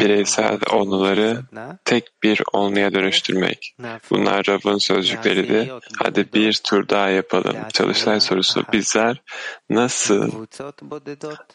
[0.00, 1.40] bireysel onları
[1.84, 3.74] tek bir onluya dönüştürmek.
[4.10, 5.72] Bunlar Rav'ın sözcükleriydi.
[5.98, 7.56] Hadi bir tur daha yapalım.
[7.72, 9.22] Çalıştay sorusu bizler
[9.70, 10.46] nasıl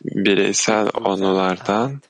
[0.03, 2.01] bireysel onlulardan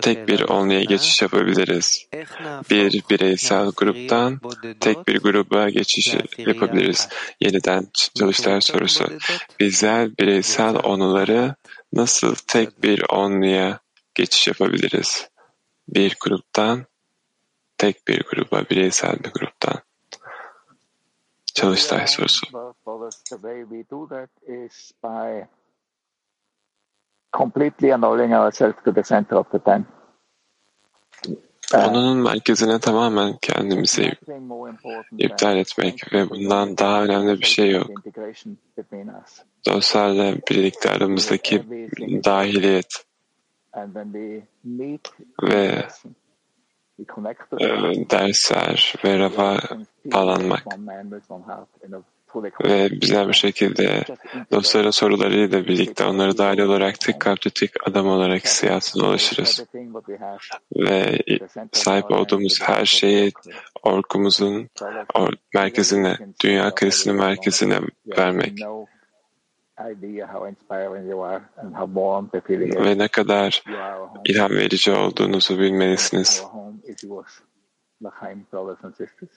[0.00, 2.06] tek bir onluya geçiş yapabiliriz.
[2.70, 4.40] Bir bireysel gruptan
[4.80, 7.08] tek bir gruba geçiş yapabiliriz.
[7.40, 9.04] Yeniden çalıştay sorusu.
[9.60, 11.54] Bizler bireysel onları
[11.92, 13.80] nasıl tek bir onluya
[14.14, 15.28] geçiş yapabiliriz?
[15.88, 16.86] Bir gruptan
[17.78, 19.78] tek bir gruba, bireysel bir gruptan.
[21.54, 22.46] Çalıştay sorusu.
[27.32, 29.84] Completely annulling ourselves to the center of the time.
[31.72, 34.12] Konunun merkezine tamamen kendimizi
[35.18, 37.90] iptal etmek ve bundan daha önemli bir şey yok.
[39.66, 41.62] Dostlarla birlikte aramızdaki
[42.24, 43.04] dahiliyet
[45.42, 45.84] ve
[47.60, 49.58] e, dersler ve Rab'a
[50.04, 50.64] bağlanmak
[52.64, 54.04] ve bizler bu şekilde
[54.52, 57.50] dostların sorularıyla birlikte onları dahil olarak tek kalpli
[57.86, 59.64] adam olarak hissiyatına ulaşırız.
[60.76, 61.18] Ve
[61.72, 63.32] sahip olduğumuz her şeyi
[63.82, 64.68] orkumuzun
[65.14, 67.80] or- merkezine, dünya kresinin merkezine
[68.18, 68.52] vermek.
[72.84, 73.62] Ve ne kadar
[74.24, 76.44] ilham verici olduğunuzu bilmelisiniz.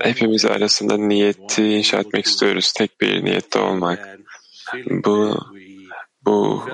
[0.00, 2.72] hepimiz arasında niyeti inşa etmek istiyoruz.
[2.72, 4.18] Tek bir niyette olmak.
[4.90, 5.38] Bu,
[6.24, 6.64] bu,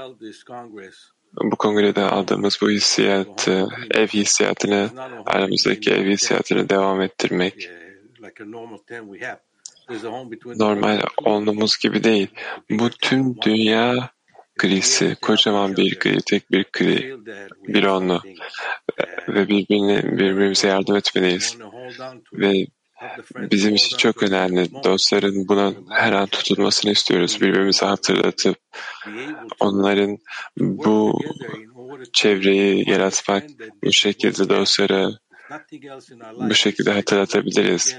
[1.43, 4.91] bu kongrede aldığımız bu hissiyatı, ev hissiyatını,
[5.27, 7.71] aramızdaki ev hissiyatını devam ettirmek.
[10.45, 12.29] Normal olmamız gibi değil.
[12.71, 14.11] Bu tüm dünya
[14.59, 17.17] grisi, kocaman bir gri, tek bir gri,
[17.69, 18.23] bir onlu.
[19.29, 21.57] Ve birbirini, birbirimize yardım etmeliyiz.
[22.33, 22.67] Ve
[23.37, 24.69] bizim için çok önemli.
[24.85, 27.41] Dostların buna her an tutulmasını istiyoruz.
[27.41, 28.57] Birbirimize hatırlatıp
[29.61, 30.19] onların
[30.59, 31.21] bu
[32.13, 33.45] çevreyi yaratmak,
[33.85, 35.11] bu şekilde dostlara
[36.51, 37.97] bu şekilde hatırlatabiliriz.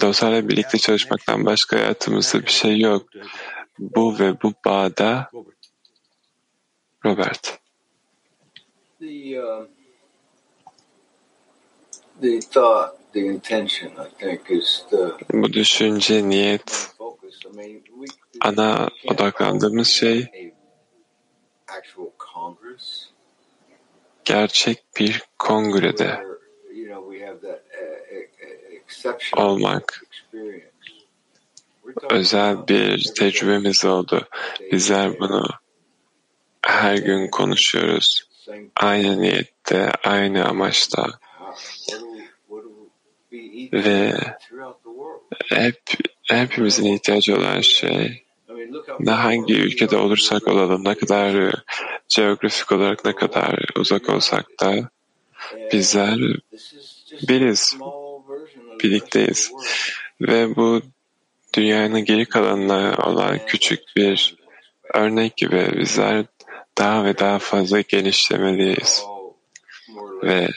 [0.00, 3.08] Dostlarla birlikte çalışmaktan başka hayatımızda bir şey yok.
[3.78, 5.30] Bu ve bu bağda
[7.04, 7.58] Robert.
[9.00, 9.66] The uh,
[12.20, 16.94] the thought, the intention, I think, is the Bu düşünce, niyet,
[18.40, 20.30] ana odaklandığımız şey
[24.24, 26.24] gerçek bir kongrede
[29.36, 30.04] olmak
[32.10, 34.28] özel bir tecrübemiz oldu.
[34.72, 35.46] Bizler bunu
[36.62, 38.28] her gün konuşuyoruz.
[38.76, 41.06] Aynı niyette, aynı amaçta
[43.72, 44.14] ve
[45.44, 45.82] hep
[46.22, 48.24] hepimizin ihtiyacı olan şey
[49.00, 51.54] ne hangi ülkede olursak olalım, ne kadar
[52.08, 54.88] coğrafik olarak ne kadar uzak olsak da
[55.72, 56.18] bizler
[57.28, 57.76] biriz,
[58.82, 59.52] birlikteyiz.
[60.20, 60.82] Ve bu
[61.56, 64.36] dünyanın geri kalanına olan küçük bir
[64.94, 66.24] örnek gibi bizler
[66.78, 69.04] daha ve daha fazla genişlemeliyiz.
[70.22, 70.48] Ve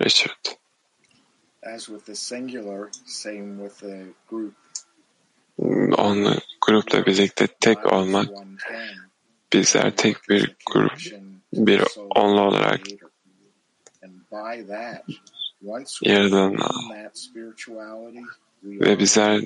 [0.00, 0.60] Richard.
[1.62, 4.54] As with the singular, same with the group.
[5.98, 8.28] Onu grupla birlikte tek olmak,
[9.52, 10.92] bizler tek bir grup,
[11.52, 11.82] bir
[12.16, 12.80] onlu olarak
[16.02, 16.56] yaradan
[18.62, 19.40] ve bizler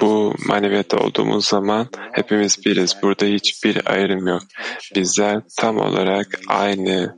[0.00, 2.96] bu maneviyatta olduğumuz zaman hepimiz biriz.
[3.02, 4.42] Burada hiçbir ayrım yok.
[4.94, 7.16] Bizler tam olarak aynı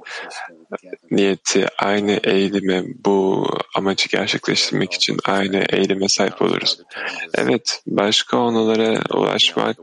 [1.11, 3.47] niyeti, aynı eğilime, bu
[3.77, 6.83] amacı gerçekleştirmek için aynı eğilime sahip oluruz.
[7.35, 9.77] Evet, başka onulara ulaşmak,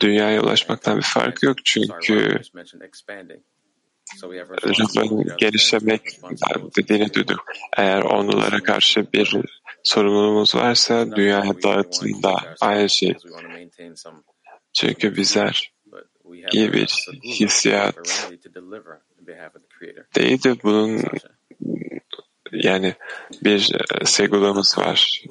[0.00, 2.40] dünyaya ulaşmaktan bir fark yok çünkü
[4.66, 6.02] Rıfın geliştirmek
[6.76, 7.44] dediğini duyduk.
[7.76, 9.36] Eğer onlara karşı bir
[9.82, 13.14] sorumluluğumuz varsa dünyaya dağıtımda aynı şey.
[14.72, 15.72] Çünkü bizler
[16.52, 17.96] iyi bir hissiyat
[20.14, 21.02] değil de bunun
[22.52, 22.94] yani
[23.44, 23.72] bir
[24.04, 25.22] segulumuz var.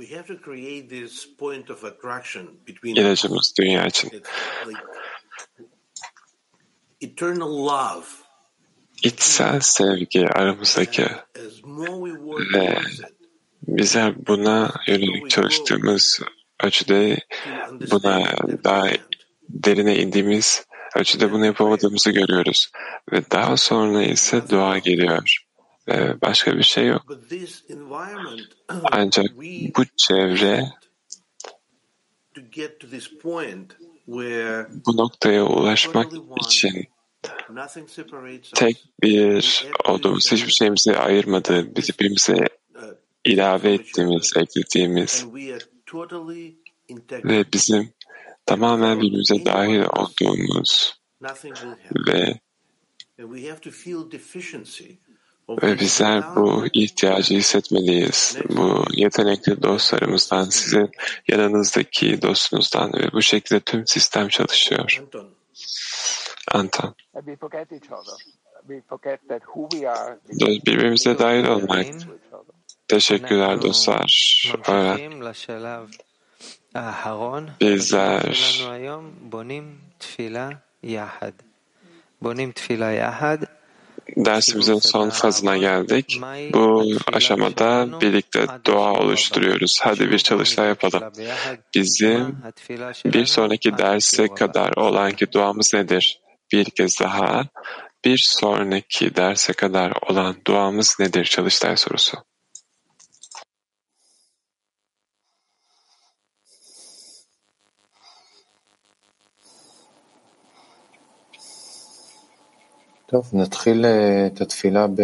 [2.84, 4.12] İlacımız dünya için.
[9.04, 11.06] İçsel sevgi aramızdaki
[12.54, 12.80] ve
[13.68, 16.20] bizler buna yönelik çalıştığımız
[16.64, 17.18] ölçüde
[17.92, 18.24] buna
[18.64, 18.88] daha
[19.50, 20.66] derine indiğimiz
[20.96, 22.72] ölçüde bunu yapamadığımızı görüyoruz.
[23.12, 25.38] Ve daha sonra ise dua geliyor.
[25.88, 27.06] Ve başka bir şey yok.
[28.92, 29.26] Ancak
[29.78, 30.64] bu çevre
[34.86, 36.12] bu noktaya ulaşmak
[36.46, 36.88] için
[38.56, 42.48] tek bir olduğumuz, hiçbir şeyimizi ayırmadığı, bizi birbirimize
[43.26, 45.26] ilave ettiğimiz, eklediğimiz
[47.12, 47.94] ve bizim
[48.46, 51.00] tamamen birbirimize dahil olduğumuz
[52.08, 52.40] ve
[55.50, 58.38] ve bizler bu ihtiyacı hissetmeliyiz.
[58.50, 60.92] Bu yetenekli dostlarımızdan, sizin
[61.28, 65.04] yanınızdaki dostunuzdan ve bu şekilde tüm sistem çalışıyor.
[66.52, 66.96] Anton.
[70.66, 71.86] Birbirimize dahil olmak.
[72.88, 74.44] Teşekkürler dostlar.
[74.68, 75.22] Öğren.
[77.62, 78.36] Bizler
[84.18, 86.22] dersimizin son fazına geldik.
[86.54, 89.80] Bu aşamada birlikte dua oluşturuyoruz.
[89.82, 91.04] Hadi bir çalıştay yapalım.
[91.76, 92.38] Bizim
[93.06, 96.22] bir sonraki derse kadar olan ki duamız nedir?
[96.53, 97.45] Bir kez daha
[98.05, 101.25] bir sonraki derse kadar olan duamız nedir?
[101.25, 102.23] Çalıştay sorusu.
[113.13, 113.85] טוב, נתחיל
[114.27, 115.03] את התפילה ב...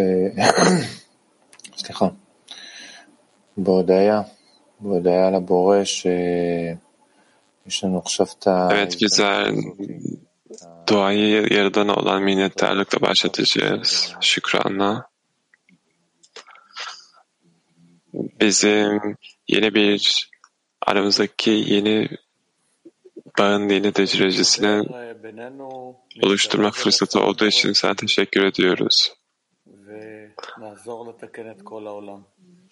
[1.76, 2.08] סליחה,
[3.56, 4.22] בהודיה,
[4.80, 8.68] בהודיה לבורא שיש לנו עכשיו את ה...
[10.87, 15.07] Duayı yaradan olan minnettarlıkla başlatacağız, şükranla.
[18.13, 20.29] Bizim yeni bir
[20.81, 22.09] aramızdaki yeni
[23.39, 24.83] bağın yeni tecrübesini
[26.23, 29.13] oluşturmak fırsatı olduğu için sana teşekkür ediyoruz.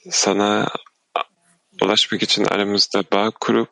[0.10, 0.68] Sana
[1.82, 3.70] ulaşmak için aramızda bağ kurup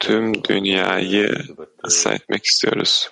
[0.00, 1.30] tüm dünyayı
[1.86, 3.10] ıslah etmek istiyoruz.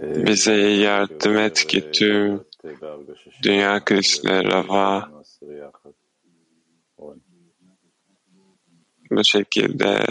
[0.00, 2.44] Bize yardım et ki tüm
[3.42, 5.10] dünya krizine rava
[9.10, 10.06] bu şekilde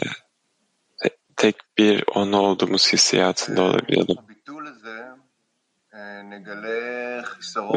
[1.35, 4.17] tek bir onu olduğumuz hissiyatında olabilelim.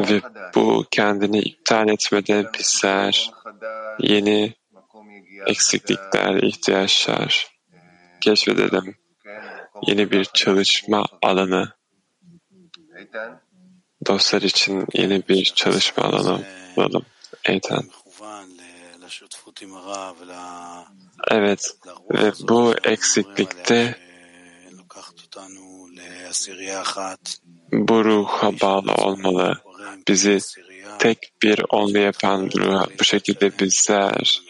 [0.09, 0.21] Ve
[0.55, 3.31] bu kendini iptal etmeden bizler
[3.99, 4.53] yeni
[5.45, 7.47] eksiklikler, ihtiyaçlar
[8.21, 8.95] keşfedelim.
[9.87, 11.73] Yeni bir çalışma alanı,
[14.07, 16.45] dostlar için yeni bir çalışma alanı
[16.75, 17.05] bulalım.
[17.45, 17.83] Eytan.
[21.31, 21.77] Evet,
[22.13, 23.95] ve bu eksiklikte
[27.71, 29.61] bu ruha bağlı olmalı.
[30.07, 30.39] Bizi
[30.99, 32.85] tek bir onlu yapan ruha.
[32.99, 34.41] Bu şekilde bizler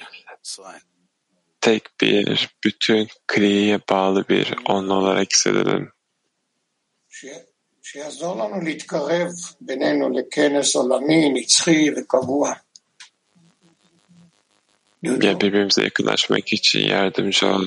[1.61, 5.93] tek bir bütün kriye bağlı bir onlu olarak hissedelim.
[7.83, 9.31] שיעזור לנו להתקרב
[9.61, 12.53] בינינו לכנס עולמי, נצחי וקבוע.
[15.03, 17.65] Ya birbirimize yakınlaşmak için yardımcı ol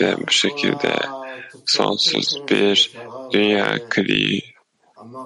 [0.00, 0.96] ve bu şekilde
[1.66, 2.92] sonsuz bir
[3.32, 4.40] dünya kli,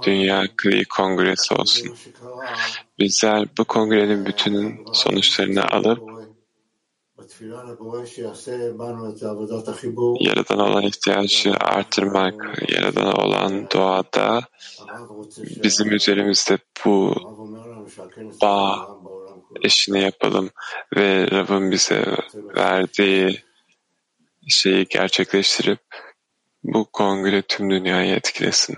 [0.02, 1.96] dünya kli kongresi olsun.
[2.98, 6.11] Bizler bu kongrenin bütün sonuçlarını alıp
[10.19, 14.41] Yaradan olan ihtiyacı artırmak, Yaradan olan doğada
[15.43, 17.15] bizim üzerimizde bu
[18.41, 18.87] bağ
[19.61, 20.49] işini yapalım
[20.95, 22.05] ve Rab'ın bize
[22.55, 23.43] verdiği
[24.47, 25.79] şeyi gerçekleştirip
[26.63, 28.77] bu kongre tüm dünyayı etkilesin.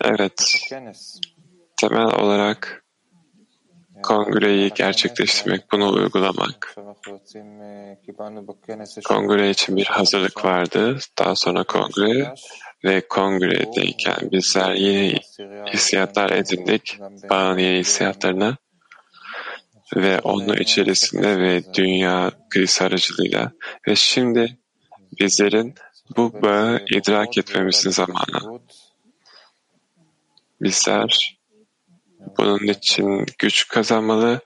[0.00, 0.54] Evet,
[1.76, 2.84] temel olarak
[4.02, 6.76] kongreyi gerçekleştirmek, bunu uygulamak.
[9.04, 10.98] Kongre için bir hazırlık vardı.
[11.18, 12.34] Daha sonra kongre
[12.84, 15.18] ve kongredeyken bizler yeni
[15.72, 16.98] hissiyatlar edindik.
[17.30, 18.56] Bağın yeni hissiyatlarına
[19.96, 23.52] ve onun içerisinde ve dünya kriz aracılığıyla
[23.88, 24.58] ve şimdi
[25.20, 25.74] bizlerin
[26.16, 28.60] bu bağı idrak etmemizin zamanı.
[30.60, 31.35] Bizler
[32.38, 34.40] bunun için güç kazanmalı,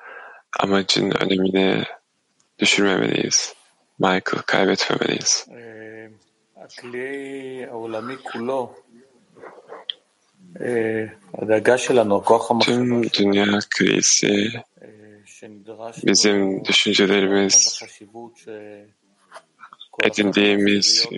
[0.59, 1.85] amacın önemini
[2.59, 3.55] düşürmemeliyiz.
[3.99, 5.47] Michael, kaybetmemeliyiz.
[12.61, 14.51] Tüm dünya krizi
[16.07, 17.83] bizim düşüncelerimiz,
[20.03, 21.09] edindiğimiz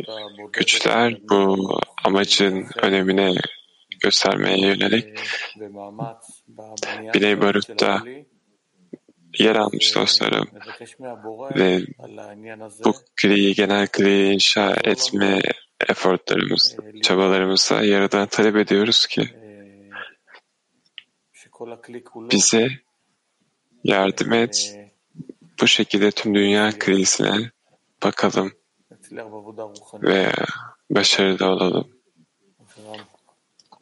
[0.53, 1.57] güçler bu
[2.05, 3.35] amacın önemine
[4.03, 5.19] göstermeye yönelik
[7.15, 8.03] Biney Barut'ta
[9.39, 10.49] yer almış dostlarım
[11.57, 11.81] ve
[12.85, 15.41] bu kriyi, genel kriyi inşa etme
[15.89, 19.31] efortlarımız, çabalarımızda Yaradan talep ediyoruz ki
[22.17, 22.69] bize
[23.85, 24.79] yardım et,
[25.61, 27.51] bu şekilde tüm dünya krizine
[28.03, 28.53] bakalım
[30.03, 30.33] ve
[30.91, 32.02] başarılı olalım.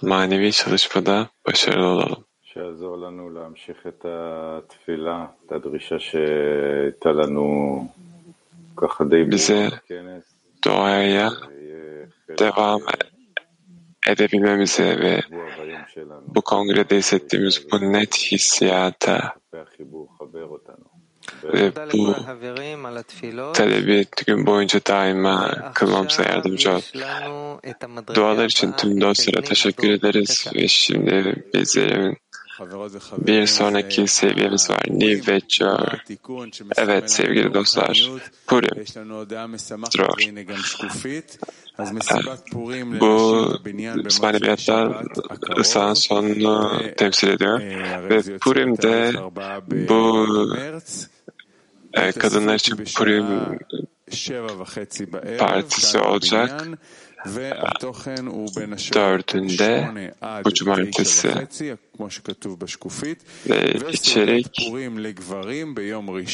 [0.02, 2.24] Manevi çalışmada başarılı olalım.
[2.55, 7.89] שיעזור לנו להמשיך את התפילה, את הדרישה שהייתה לנו
[8.77, 9.68] ככה די bize
[10.66, 11.31] doğaya
[12.39, 12.81] devam
[14.06, 15.20] edebilmemize ve
[16.35, 19.35] bu kongrede hissettiğimiz bu net hissiyata
[21.44, 22.15] ve bu
[23.52, 26.81] talebi gün boyunca daima kılmamıza yardımcı ol.
[28.15, 32.16] Dualar için tüm dostlara teşekkür ederiz ve şimdi bizlerin
[33.19, 34.82] bir sonraki seviyemiz var.
[34.89, 35.78] Nivecho.
[36.77, 38.11] Evet sevgili dostlar.
[38.47, 38.85] Purim.
[39.97, 40.19] Dror.
[43.01, 43.52] Bu
[44.23, 45.05] maneviyatlar
[45.59, 47.61] ısağın sonunu temsil ediyor.
[48.11, 49.12] Ve Purim'de
[49.89, 50.27] bu
[51.93, 53.27] kadınlar için Purim
[55.39, 56.67] partisi olacak.
[58.95, 59.91] Dördünde
[60.45, 61.33] bu cumartesi
[63.51, 64.73] ve içerik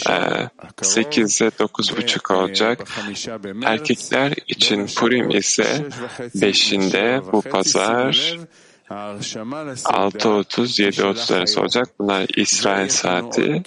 [0.08, 0.48] e,
[0.82, 2.88] sekizde dokuz buçuk olacak.
[3.64, 5.86] Erkekler için Purim ise
[6.34, 8.38] beşinde bu pazar
[8.90, 11.88] 6.30 7.30 arası olacak.
[11.98, 13.62] Bunlar İsrail saati.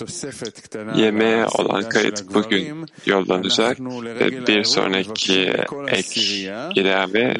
[0.96, 3.80] Yemeğe olan kayıt bugün yollanacak
[4.20, 5.54] ve bir sonraki
[5.88, 6.22] ek
[6.76, 7.36] ilave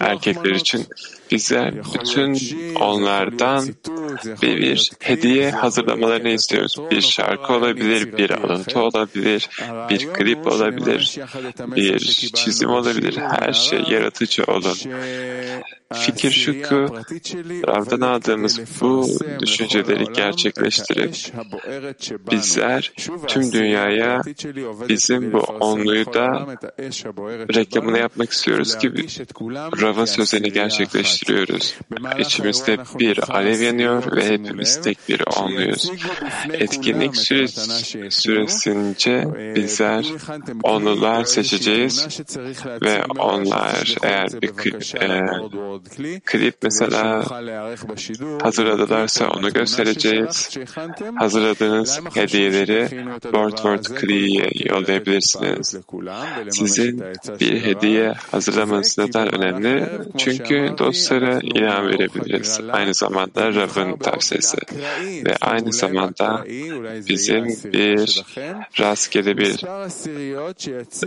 [0.00, 0.86] erkekler için
[1.30, 2.38] bize bütün
[2.80, 3.68] onlardan
[4.42, 6.76] bir, bir hediye hazırlamalarını istiyoruz.
[6.90, 9.48] Bir şarkı olabilir, bir alıntı olabilir,
[9.90, 11.18] bir klip olabilir,
[11.58, 11.98] bir
[12.34, 13.16] çizim olabilir.
[13.16, 14.76] Her şey yaratıcı olun.
[15.94, 16.86] Fikir ki
[17.66, 19.08] Rav'dan aldığımız bu
[19.40, 21.16] düşünceleri gerçekleştirip
[22.30, 22.92] bizler
[23.26, 24.22] tüm dünyaya
[24.88, 26.46] bizim bu onluyu da
[27.54, 28.92] reklamını yapmak istiyoruz ki
[29.82, 31.74] Rav'ın sözlerini gerçekleştiriyoruz.
[32.18, 35.92] İçimizde bir alev yanıyor ve hepimiz tek bir onluyuz.
[36.52, 37.48] Etkinlik süre,
[38.10, 39.24] süresince
[39.56, 40.06] bizler
[40.62, 42.20] onlular seçeceğiz
[42.82, 45.26] ve onlar eğer bir e,
[46.24, 47.24] klip mesela
[48.42, 50.58] hazırladılarsa onu göstereceğiz.
[51.16, 52.88] Hazırladığınız hediyeleri
[53.32, 55.74] Boardward Klee'ye yollayabilirsiniz.
[56.50, 57.04] Sizin
[57.40, 59.88] bir hediye hazırlamanız neden önemli?
[60.18, 62.60] Çünkü dostlara ilham verebiliriz.
[62.72, 64.58] Aynı zamanda Rav'ın tavsiyesi
[65.26, 66.44] ve aynı zamanda
[67.08, 68.24] bizim bir
[68.80, 69.64] rastgele bir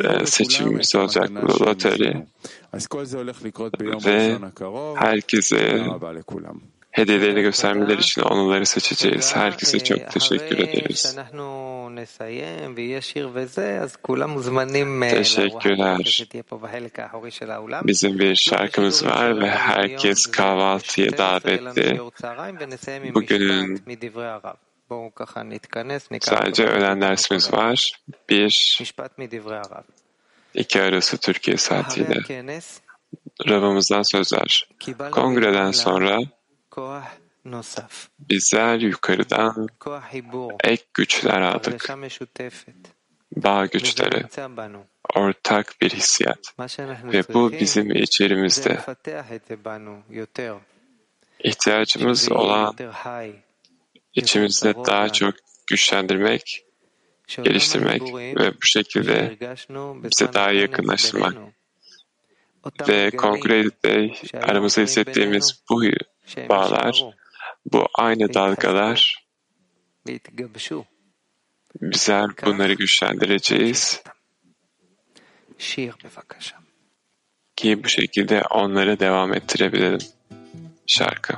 [0.05, 1.29] e, seçimimiz olacak
[1.61, 2.23] loteri
[4.05, 4.37] ve
[4.95, 5.85] herkese
[6.91, 9.35] hediyelerini göstermeleri için onları seçeceğiz.
[9.35, 11.17] Herkese çok teşekkür ederiz.
[15.09, 15.97] Teşekkürler.
[17.87, 21.99] Bizim bir şarkımız var ve herkes kahvaltıya davetli.
[23.15, 23.83] Bugünün
[26.21, 28.01] sadece öğlen dersimiz var.
[28.29, 28.79] Bir,
[30.53, 32.15] iki arası Türkiye saatiyle.
[33.47, 34.69] Ravımızdan sözler.
[35.11, 36.19] Kongreden sonra
[38.19, 39.67] bizler yukarıdan
[40.63, 41.89] ek güçler aldık.
[43.35, 44.25] Bağ güçleri,
[45.15, 46.39] ortak bir hissiyat.
[47.03, 48.79] Ve bu bizim içerimizde.
[51.39, 52.75] İhtiyacımız olan
[54.13, 55.33] içimizde daha çok
[55.67, 56.65] güçlendirmek,
[57.43, 59.37] geliştirmek ve bu şekilde
[60.09, 61.37] bize daha yakınlaştırmak.
[62.87, 65.83] Ve kongrede aramızda hissettiğimiz bu
[66.49, 67.03] bağlar,
[67.65, 69.25] bu aynı dalgalar,
[71.81, 74.03] bizler bunları güçlendireceğiz
[77.55, 79.99] ki bu şekilde onları devam ettirebilelim.
[80.87, 81.33] Şarkı.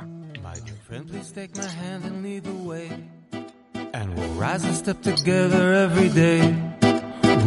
[3.94, 6.40] And we'll rise a step together every day.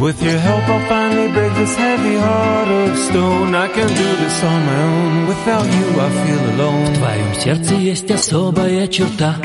[0.00, 3.54] With your help, I'll finally break this heavy heart of stone.
[3.54, 5.26] I can do this on my own.
[5.28, 6.86] Without you, I feel alone.
[6.86, 9.36] В твоем сердце есть особая черта.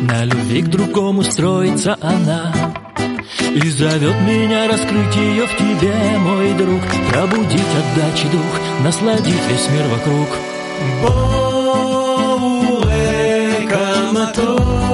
[0.00, 2.54] На любви к другому строится она.
[3.54, 6.80] И зовет меня раскрыть ее в тебе, мой друг.
[7.12, 10.28] Пробудить отдачи дух, насладить весь мир вокруг.
[12.22, 12.88] Боуэ,
[13.68, 14.87] каматор.